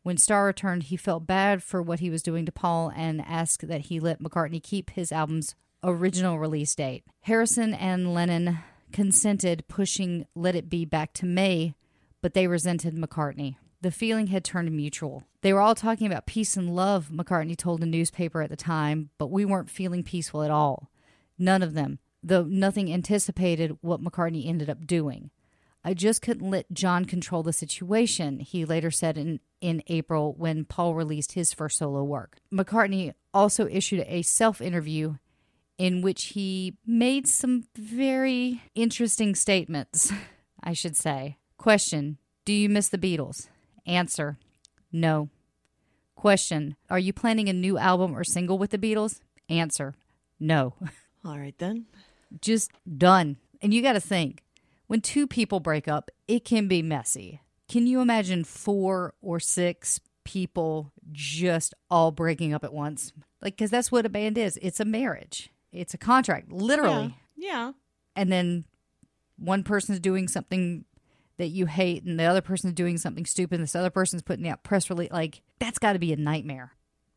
[0.04, 3.68] When Starr returned, he felt bad for what he was doing to Paul and asked
[3.68, 7.04] that he let McCartney keep his album's original release date.
[7.22, 8.60] Harrison and Lennon
[8.92, 11.76] consented, pushing Let It Be back to May,
[12.22, 13.56] but they resented McCartney.
[13.82, 15.24] The feeling had turned mutual.
[15.42, 19.10] They were all talking about peace and love, McCartney told a newspaper at the time,
[19.18, 20.92] but we weren't feeling peaceful at all.
[21.40, 25.32] None of them, though nothing anticipated what McCartney ended up doing.
[25.84, 30.66] I just couldn't let John control the situation, he later said in, in April when
[30.66, 32.38] Paul released his first solo work.
[32.54, 35.16] McCartney also issued a self interview
[35.78, 40.12] in which he made some very interesting statements,
[40.64, 41.38] I should say.
[41.58, 43.48] Question Do you miss the Beatles?
[43.86, 44.38] Answer
[44.92, 45.30] No.
[46.16, 49.20] Question Are you planning a new album or single with the Beatles?
[49.50, 49.96] Answer
[50.40, 50.76] No.
[51.26, 51.86] All right, then.
[52.42, 53.38] Just done.
[53.62, 54.44] And you got to think
[54.88, 57.42] when two people break up, it can be messy.
[57.68, 63.14] Can you imagine four or six people just all breaking up at once?
[63.42, 67.16] Like, because that's what a band is it's a marriage it's a contract, literally.
[67.36, 67.48] Yeah.
[67.48, 67.72] yeah.
[68.16, 68.66] And then
[69.38, 70.86] one person's doing something
[71.38, 74.48] that you hate, and the other person's doing something stupid, and this other person's putting
[74.48, 75.12] out press release.
[75.12, 76.74] Like, that's got to be a nightmare.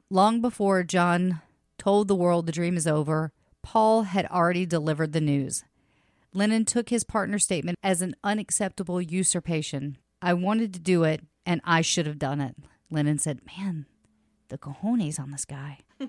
[0.09, 1.43] Long before John
[1.79, 3.33] told the world the dream is over,
[3.63, 5.65] Paul had already delivered the news.
[6.33, 9.99] Lennon took his partner's statement as an unacceptable usurpation.
[10.21, 12.57] I wanted to do it, and I should have done it.
[12.91, 13.87] Lennon said, Man,
[14.49, 15.79] the cojones on this guy.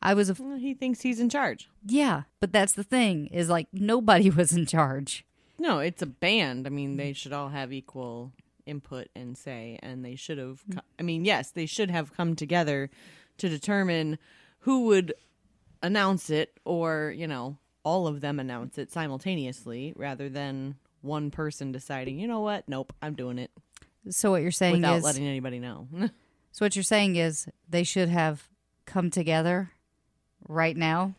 [0.00, 0.34] I was a.
[0.42, 1.68] Well, he thinks he's in charge.
[1.86, 5.24] Yeah, but that's the thing, is like nobody was in charge.
[5.58, 6.66] No, it's a band.
[6.66, 8.32] I mean, they should all have equal
[8.64, 10.62] input and say, and they should have.
[10.72, 12.90] co- I mean, yes, they should have come together
[13.38, 14.18] to determine
[14.60, 15.14] who would
[15.82, 21.72] announce it, or you know, all of them announce it simultaneously, rather than one person
[21.72, 22.18] deciding.
[22.18, 22.68] You know what?
[22.68, 23.50] Nope, I'm doing it
[24.10, 25.04] So what you're saying without is.
[25.04, 25.88] letting anybody know.
[26.50, 28.48] So what you're saying is they should have
[28.84, 29.70] come together
[30.46, 31.14] right now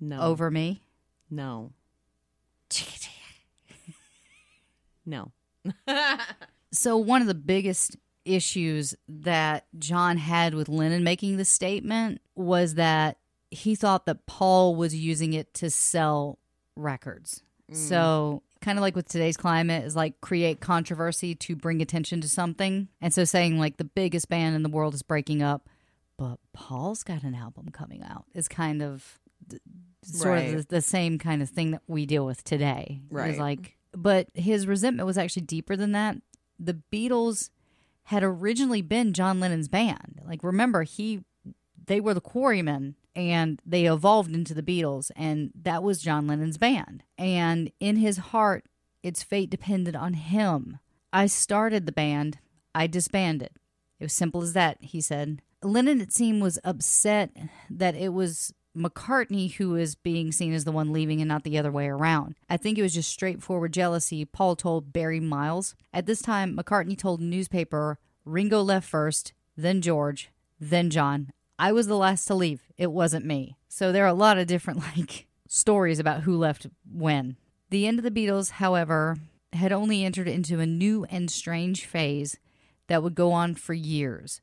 [0.00, 0.82] no, over me.
[1.30, 1.72] No,
[5.06, 5.32] no.
[6.72, 12.74] So one of the biggest issues that John had with Lennon making the statement was
[12.74, 13.18] that
[13.50, 16.38] he thought that Paul was using it to sell
[16.76, 17.42] records.
[17.70, 17.76] Mm.
[17.76, 22.28] So kind of like with today's climate is like create controversy to bring attention to
[22.28, 22.88] something.
[23.00, 25.68] And so saying like the biggest band in the world is breaking up,
[26.20, 29.18] but Paul's got an album coming out It's kind of
[29.48, 29.62] th-
[30.04, 30.54] sort Right.
[30.54, 33.00] of the, the same kind of thing that we deal with today.
[33.10, 33.38] Right.
[33.38, 36.18] Like but his resentment was actually deeper than that.
[36.58, 37.48] The Beatles
[38.04, 40.20] had originally been John Lennon's band.
[40.24, 41.24] Like remember he
[41.86, 46.58] they were the Quarrymen and they evolved into the Beatles and that was John Lennon's
[46.58, 47.02] band.
[47.16, 48.66] And in his heart
[49.02, 50.78] its fate depended on him.
[51.14, 52.38] I started the band,
[52.74, 53.52] I disbanded.
[53.98, 55.40] It was simple as that, he said.
[55.62, 57.30] Lennon, it seemed, was upset
[57.68, 61.58] that it was McCartney who was being seen as the one leaving and not the
[61.58, 62.36] other way around.
[62.48, 65.74] I think it was just straightforward jealousy, Paul told Barry Miles.
[65.92, 71.30] At this time, McCartney told newspaper Ringo left first, then George, then John.
[71.58, 72.62] I was the last to leave.
[72.78, 73.56] It wasn't me.
[73.68, 77.36] So there are a lot of different, like, stories about who left when.
[77.70, 79.18] The end of the Beatles, however,
[79.52, 82.38] had only entered into a new and strange phase
[82.86, 84.40] that would go on for years.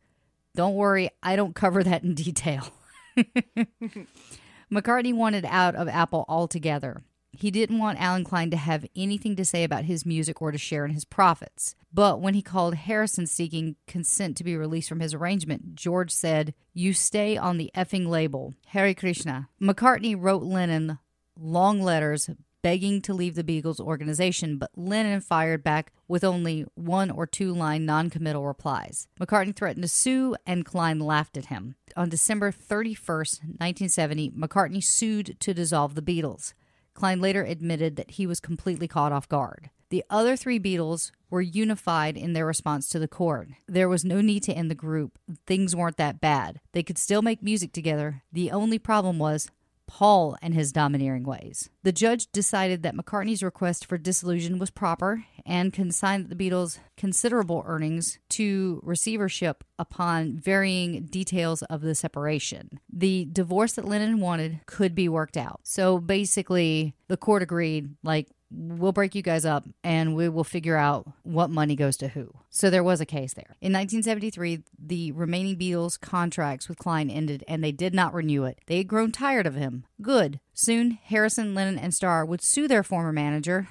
[0.58, 2.68] Don't worry, I don't cover that in detail.
[4.74, 7.04] McCartney wanted out of Apple altogether.
[7.32, 10.58] He didn't want Allen Klein to have anything to say about his music or to
[10.58, 11.76] share in his profits.
[11.94, 16.56] But when he called Harrison seeking consent to be released from his arrangement, George said,
[16.74, 18.56] You stay on the effing label.
[18.66, 19.50] Hare Krishna.
[19.62, 20.98] McCartney wrote Lennon
[21.40, 22.32] long letters
[22.62, 27.54] begging to leave the Beatles organization, but Lennon fired back with only one or two
[27.54, 29.08] line non-committal replies.
[29.20, 31.76] McCartney threatened to sue, and Klein laughed at him.
[31.96, 36.54] On December 31st, 1970, McCartney sued to dissolve the Beatles.
[36.94, 39.70] Klein later admitted that he was completely caught off guard.
[39.90, 43.50] The other three Beatles were unified in their response to the court.
[43.68, 45.18] There was no need to end the group.
[45.46, 46.60] Things weren't that bad.
[46.74, 48.24] They could still make music together.
[48.32, 49.48] The only problem was
[49.88, 51.70] Paul and his domineering ways.
[51.84, 57.64] The judge decided that McCartney's request for dissolution was proper and consigned the Beatles' considerable
[57.66, 62.80] earnings to receivership upon varying details of the separation.
[62.92, 65.62] The divorce that Lennon wanted could be worked out.
[65.64, 70.78] So basically, the court agreed, like, we'll break you guys up and we will figure
[70.78, 72.32] out what money goes to who.
[72.50, 73.56] So there was a case there.
[73.62, 78.60] In 1973, the remaining Beatles contracts with Klein ended and they did not renew it.
[78.68, 79.86] They had grown tired of him.
[80.02, 80.40] Good.
[80.54, 83.68] Soon, Harrison, Lennon, and Starr would sue their former manager.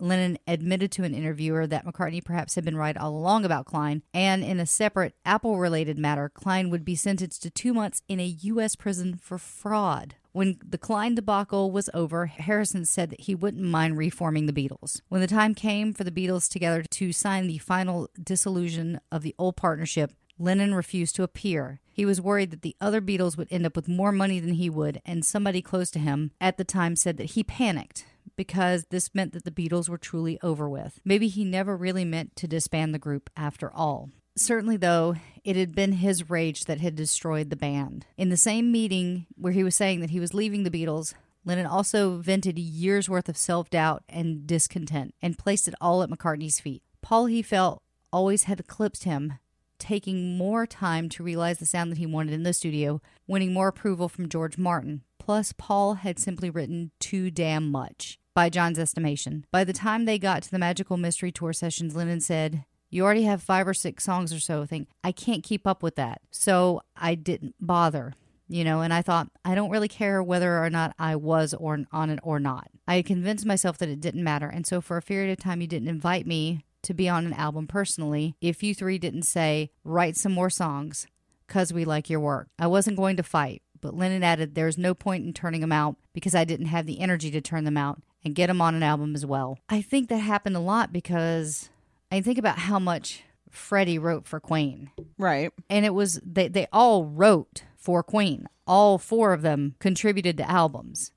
[0.00, 4.02] Lennon admitted to an interviewer that McCartney perhaps had been right all along about Klein,
[4.14, 8.20] and in a separate Apple related matter, Klein would be sentenced to two months in
[8.20, 8.76] a U.S.
[8.76, 10.14] prison for fraud.
[10.32, 15.00] When the Klein debacle was over, Harrison said that he wouldn't mind reforming the Beatles.
[15.08, 19.34] When the time came for the Beatles together to sign the final dissolution of the
[19.38, 21.80] old partnership, Lennon refused to appear.
[21.92, 24.70] He was worried that the other Beatles would end up with more money than he
[24.70, 28.06] would, and somebody close to him at the time said that he panicked
[28.40, 30.98] because this meant that the Beatles were truly over with.
[31.04, 34.08] Maybe he never really meant to disband the group after all.
[34.34, 38.06] Certainly, though, it had been his rage that had destroyed the band.
[38.16, 41.12] In the same meeting where he was saying that he was leaving the Beatles,
[41.44, 46.08] Lennon also vented years worth of self doubt and discontent and placed it all at
[46.08, 46.82] McCartney's feet.
[47.02, 49.34] Paul, he felt, always had eclipsed him,
[49.78, 53.68] taking more time to realize the sound that he wanted in the studio, winning more
[53.68, 55.02] approval from George Martin.
[55.18, 59.44] Plus, Paul had simply written too damn much, by John's estimation.
[59.50, 63.24] By the time they got to the Magical Mystery Tour sessions, Lennon said, You already
[63.24, 64.62] have five or six songs or so.
[64.62, 66.20] I think I can't keep up with that.
[66.30, 68.14] So I didn't bother.
[68.48, 71.84] You know, and I thought, I don't really care whether or not I was or
[71.92, 72.66] on it or not.
[72.88, 74.48] I convinced myself that it didn't matter.
[74.48, 77.32] And so for a period of time, you didn't invite me to be on an
[77.32, 81.06] album personally if you three didn't say, write some more songs,
[81.46, 82.48] because we like your work.
[82.58, 85.96] I wasn't going to fight, but Lennon added, There's no point in turning them out
[86.12, 88.82] because I didn't have the energy to turn them out and get them on an
[88.82, 89.58] album as well.
[89.68, 91.70] I think that happened a lot because
[92.12, 94.90] I think about how much Freddie wrote for Queen.
[95.18, 95.52] Right.
[95.68, 98.46] And it was, they, they all wrote for Queen.
[98.66, 101.12] All four of them contributed to albums.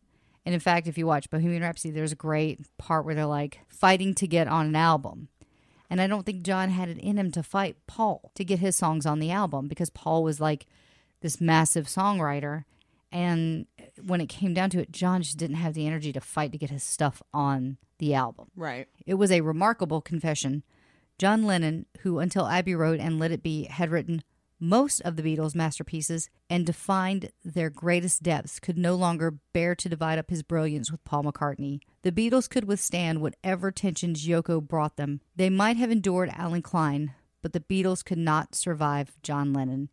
[0.46, 3.60] And in fact, if you watch Bohemian Rhapsody, there's a great part where they're like
[3.70, 5.30] fighting to get on an album.
[5.90, 8.76] And I don't think John had it in him to fight Paul to get his
[8.76, 10.66] songs on the album because Paul was like
[11.24, 12.66] this massive songwriter.
[13.12, 13.66] And
[14.06, 16.58] when it came down to it, John just didn't have the energy to fight to
[16.58, 18.50] get his stuff on the album.
[18.56, 18.88] Right.
[19.08, 20.64] It was a remarkable confession.
[21.18, 24.24] John Lennon, who until Abbey Road and Let It Be had written
[24.60, 29.90] most of the Beatles' masterpieces and defined their greatest depths, could no longer bear to
[29.90, 31.82] divide up his brilliance with Paul McCartney.
[32.02, 35.22] The Beatles could withstand whatever tensions Yoko brought them.
[35.36, 39.90] They might have endured Allen Klein, but the Beatles could not survive John Lennon.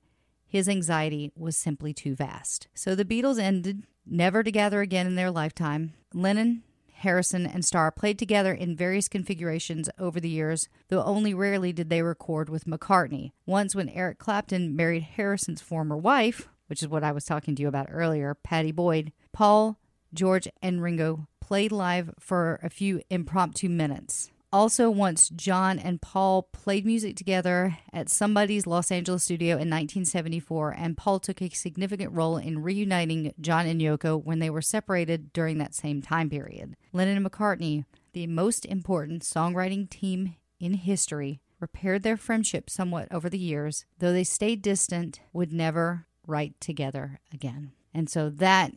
[0.51, 2.66] His anxiety was simply too vast.
[2.74, 5.93] So the Beatles ended, never to gather again in their lifetime.
[6.12, 11.72] Lennon, Harrison, and Starr played together in various configurations over the years, though only rarely
[11.72, 13.31] did they record with McCartney.
[13.47, 17.62] Once, when Eric Clapton married Harrison's former wife, which is what I was talking to
[17.62, 19.78] you about earlier, Pattie Boyd, Paul,
[20.12, 24.32] George, and Ringo played live for a few impromptu minutes.
[24.52, 30.74] Also, once John and Paul played music together at somebody's Los Angeles studio in 1974,
[30.77, 35.32] and Paul took a significant role in reuniting John and Yoko when they were separated
[35.32, 36.74] during that same time period.
[36.93, 43.28] Lennon and McCartney, the most important songwriting team in history, repaired their friendship somewhat over
[43.28, 47.70] the years, though they stayed distant, would never write together again.
[47.94, 48.72] And so that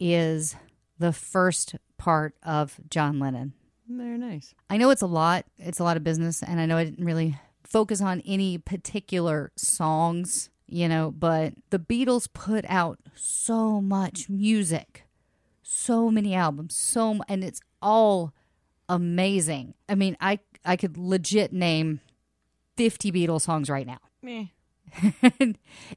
[0.00, 0.56] is
[0.98, 3.52] the first part of John Lennon.
[3.96, 4.54] Very nice.
[4.70, 5.44] I know it's a lot.
[5.58, 9.52] It's a lot of business, and I know I didn't really focus on any particular
[9.56, 15.04] songs, you know, but the Beatles put out so much music,
[15.62, 18.32] so many albums, so m- and it's all
[18.88, 19.74] amazing.
[19.88, 22.00] I mean, I I could legit name
[22.76, 23.98] 50 Beatles songs right now.
[24.22, 24.46] Meh.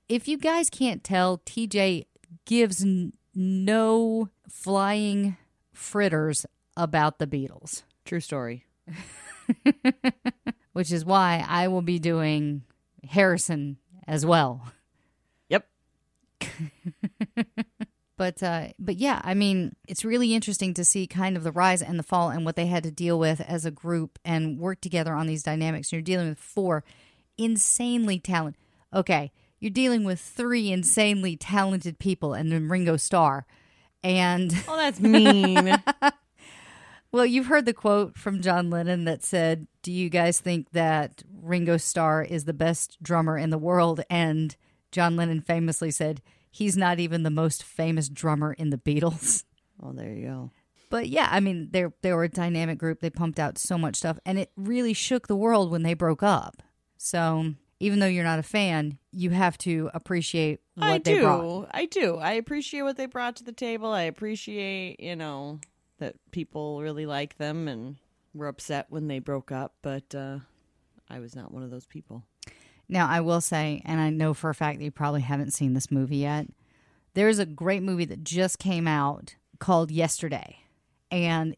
[0.09, 2.05] if you guys can't tell, TJ
[2.45, 5.37] gives n- no flying
[5.73, 6.45] fritters
[6.77, 8.65] about the Beatles, True story.
[10.73, 12.63] which is why I will be doing
[13.07, 13.77] Harrison
[14.07, 14.71] as well.
[15.49, 15.67] Yep.
[18.17, 21.81] But uh, but yeah, I mean, it's really interesting to see kind of the rise
[21.81, 24.79] and the fall and what they had to deal with as a group and work
[24.79, 25.91] together on these dynamics.
[25.91, 26.83] You're dealing with four
[27.37, 28.61] insanely talented.
[28.93, 33.45] Okay, you're dealing with three insanely talented people, and then Ringo Starr.
[34.01, 35.75] And Oh, that's mean.
[37.15, 41.23] well, you've heard the quote from John Lennon that said, "Do you guys think that
[41.41, 44.53] Ringo Starr is the best drummer in the world?" And
[44.91, 46.21] John Lennon famously said,
[46.51, 49.45] "He's not even the most famous drummer in the Beatles."
[49.81, 50.51] oh, there you go.
[50.89, 52.99] But yeah, I mean, they they were a dynamic group.
[52.99, 56.21] They pumped out so much stuff, and it really shook the world when they broke
[56.21, 56.61] up.
[56.97, 61.21] So even though you're not a fan, you have to appreciate what I they do.
[61.21, 61.69] brought.
[61.71, 62.17] I do.
[62.17, 63.93] I appreciate what they brought to the table.
[63.93, 65.61] I appreciate, you know,
[65.99, 67.95] that people really like them and
[68.33, 70.39] were upset when they broke up, but uh
[71.09, 72.23] I was not one of those people.
[72.87, 75.73] Now, I will say, and I know for a fact that you probably haven't seen
[75.73, 76.47] this movie yet.
[77.13, 80.57] There's a great movie that just came out called Yesterday,
[81.09, 81.55] and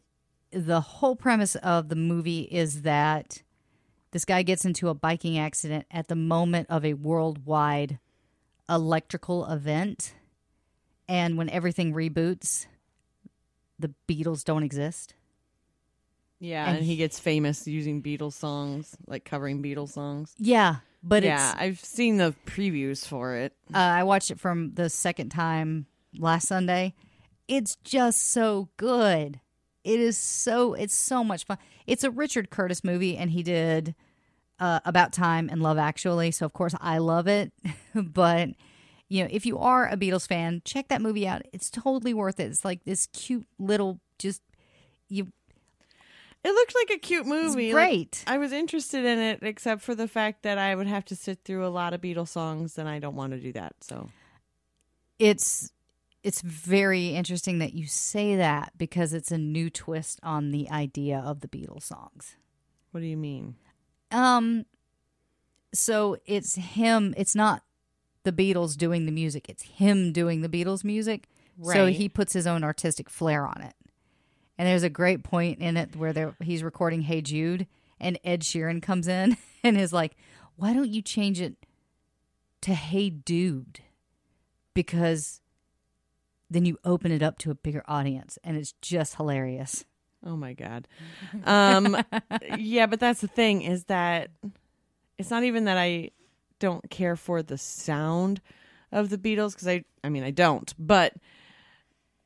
[0.50, 3.42] the whole premise of the movie is that
[4.12, 7.98] this guy gets into a biking accident at the moment of a worldwide
[8.68, 10.14] electrical event.
[11.08, 12.66] And when everything reboots,
[13.78, 15.14] the Beatles don't exist.
[16.40, 20.34] Yeah, And and, he gets famous using Beatles songs, like covering Beatles songs.
[20.38, 23.54] Yeah, but yeah, I've seen the previews for it.
[23.74, 25.86] uh, I watched it from the second time
[26.16, 26.94] last Sunday.
[27.48, 29.40] It's just so good.
[29.82, 31.58] It is so it's so much fun.
[31.86, 33.94] It's a Richard Curtis movie, and he did
[34.60, 36.30] uh, About Time and Love Actually.
[36.30, 37.52] So of course I love it.
[37.94, 38.50] but
[39.08, 41.42] you know, if you are a Beatles fan, check that movie out.
[41.52, 42.44] It's totally worth it.
[42.44, 44.42] It's like this cute little just
[45.08, 45.28] you.
[46.44, 47.72] It looked like a cute movie.
[47.72, 48.24] Like, great.
[48.26, 51.40] I was interested in it, except for the fact that I would have to sit
[51.44, 53.74] through a lot of Beatles songs, and I don't want to do that.
[53.80, 54.08] So
[55.18, 55.72] it's
[56.22, 61.18] it's very interesting that you say that because it's a new twist on the idea
[61.18, 62.36] of the Beatles songs.
[62.90, 63.56] What do you mean?
[64.10, 64.66] Um
[65.72, 67.62] so it's him, it's not
[68.28, 71.28] the Beatles doing the music, it's him doing the Beatles music.
[71.62, 73.74] So he puts his own artistic flair on it.
[74.56, 77.66] And there's a great point in it where he's recording Hey Jude
[78.00, 80.16] and Ed Sheeran comes in and is like,
[80.56, 81.54] "Why don't you change it
[82.62, 83.80] to Hey Dude
[84.74, 85.40] because
[86.50, 89.84] then you open it up to a bigger audience and it's just hilarious.
[90.24, 90.88] Oh my god.
[91.44, 91.96] Um
[92.58, 94.30] yeah, but that's the thing is that
[95.18, 96.10] it's not even that I
[96.58, 98.40] don't care for the sound
[98.90, 101.14] of the Beatles cuz I I mean I don't, but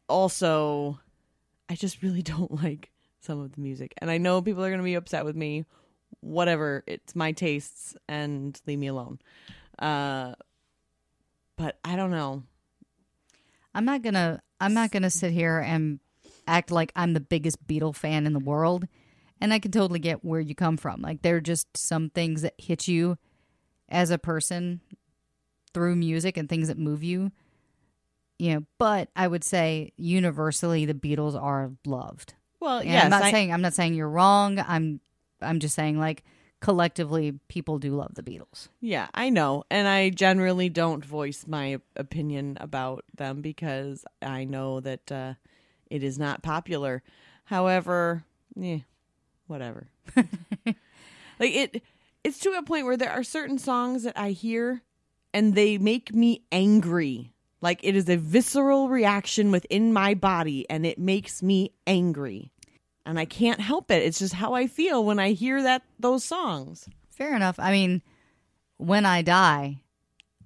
[0.09, 1.01] also
[1.69, 2.91] I just really don't like
[3.21, 3.95] some of the music.
[3.99, 5.65] And I know people are going to be upset with me.
[6.21, 9.19] Whatever, it's my tastes and leave me alone.
[9.79, 10.35] Uh
[11.57, 12.43] but I don't know.
[13.75, 16.01] I'm not gonna I'm not gonna sit here and
[16.47, 18.87] act like I'm the biggest Beatle fan in the world.
[19.41, 21.03] And I can totally get where you come from.
[21.03, 23.19] Like there are just some things that hit you
[23.93, 24.81] as a person
[25.73, 27.31] through music and things that move you.
[28.39, 32.35] You know, but I would say universally the Beatles are loved.
[32.59, 34.59] Well, And yes, I'm not I- saying I'm not saying you're wrong.
[34.59, 35.01] I'm
[35.40, 36.24] I'm just saying like
[36.60, 38.69] collectively people do love the Beatles.
[38.81, 39.64] Yeah, I know.
[39.70, 45.35] And I generally don't voice my opinion about them because I know that uh,
[45.90, 47.02] it is not popular.
[47.44, 48.24] However,
[48.55, 48.78] yeah,
[49.48, 49.89] whatever.
[50.16, 50.74] like
[51.40, 51.82] it
[52.24, 54.82] it's to a point where there are certain songs that I hear
[55.35, 57.32] and they make me angry.
[57.61, 62.51] Like it is a visceral reaction within my body and it makes me angry.
[63.05, 64.03] And I can't help it.
[64.03, 66.89] It's just how I feel when I hear that those songs.
[67.11, 67.59] Fair enough.
[67.59, 68.03] I mean,
[68.77, 69.82] when I die,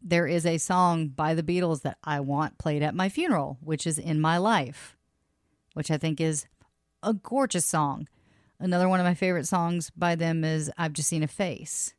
[0.03, 3.87] there is a song by the Beatles that I want played at my funeral, which
[3.87, 4.97] is In My Life,
[5.75, 6.47] which I think is
[7.03, 8.09] a gorgeous song.
[8.59, 11.95] Another one of my favorite songs by them is I've Just Seen a Face.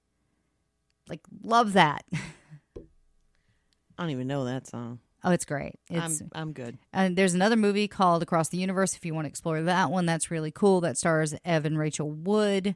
[1.07, 2.03] Like, love that.
[2.77, 4.99] I don't even know that song.
[5.23, 5.79] Oh, it's great.
[5.89, 6.77] It's I'm I'm good.
[6.93, 8.95] and there's another movie called Across the Universe.
[8.95, 10.81] If you want to explore that one, that's really cool.
[10.81, 12.75] That stars Evan Rachel Wood,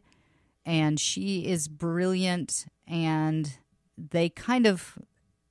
[0.66, 2.66] and she is brilliant.
[2.88, 3.58] And
[3.98, 4.98] they kind of,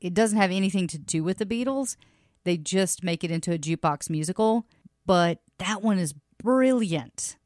[0.00, 1.96] it doesn't have anything to do with the Beatles.
[2.44, 4.66] They just make it into a jukebox musical.
[5.06, 7.36] But that one is brilliant.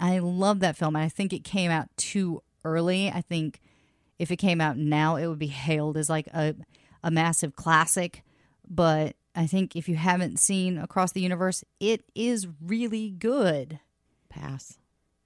[0.00, 0.96] I love that film.
[0.96, 3.10] And I think it came out too early.
[3.10, 3.60] I think
[4.18, 6.54] if it came out now, it would be hailed as like a,
[7.02, 8.22] a massive classic.
[8.68, 13.80] But I think if you haven't seen Across the Universe, it is really good.
[14.28, 14.78] Pass.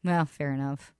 [0.02, 0.92] Well, fair enough.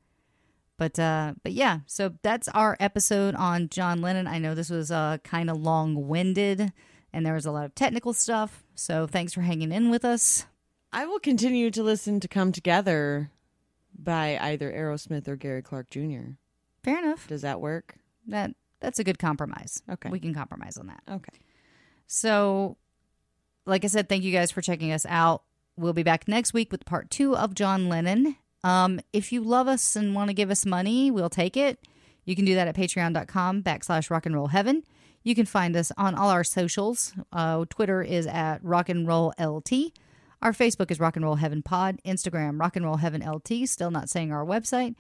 [0.77, 4.29] But uh but yeah, so that's our episode on John Lennon.
[4.29, 6.73] I know this was uh kind of long-winded
[7.13, 8.65] and there was a lot of technical stuff.
[8.77, 10.47] So thanks for hanging in with us.
[10.93, 13.31] I will continue to listen to Come Together
[13.99, 16.33] by either Aerosmith or Gary Clark Jr.
[16.83, 17.27] Fair enough.
[17.27, 17.97] Does that work?
[18.27, 19.83] That that's a good compromise.
[19.91, 20.09] Okay.
[20.09, 21.03] We can compromise on that.
[21.11, 21.39] Okay.
[22.07, 22.77] So,
[23.67, 25.43] like I said, thank you guys for checking us out.
[25.77, 28.37] We'll be back next week with part two of John Lennon.
[28.65, 31.79] Um, if you love us and want to give us money, we'll take it.
[32.25, 34.83] You can do that at patreon.com backslash rock and roll heaven.
[35.23, 37.13] You can find us on all our socials.
[37.33, 39.93] Uh, Twitter is at rock and roll LT.
[40.41, 42.01] Our Facebook is Rock and Roll Heaven Pod.
[42.05, 43.69] Instagram, Rock and Roll Heaven LT.
[43.69, 44.95] Still not saying our website.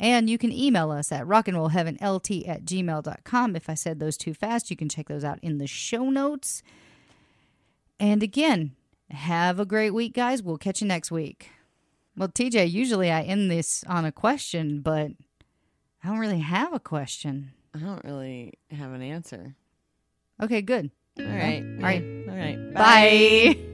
[0.00, 3.56] And you can email us at rockandrollheavenlt at gmail.com.
[3.56, 6.62] If I said those too fast, you can check those out in the show notes.
[8.00, 8.72] And again,
[9.10, 10.42] have a great week, guys.
[10.42, 11.50] We'll catch you next week.
[12.16, 15.12] Well, TJ, usually I end this on a question, but
[16.02, 17.52] I don't really have a question.
[17.74, 19.54] I don't really have an answer.
[20.42, 20.90] Okay, good.
[21.18, 21.62] All right.
[21.62, 22.04] All right.
[22.28, 22.74] All right.
[22.74, 23.56] Bye.
[23.56, 23.73] There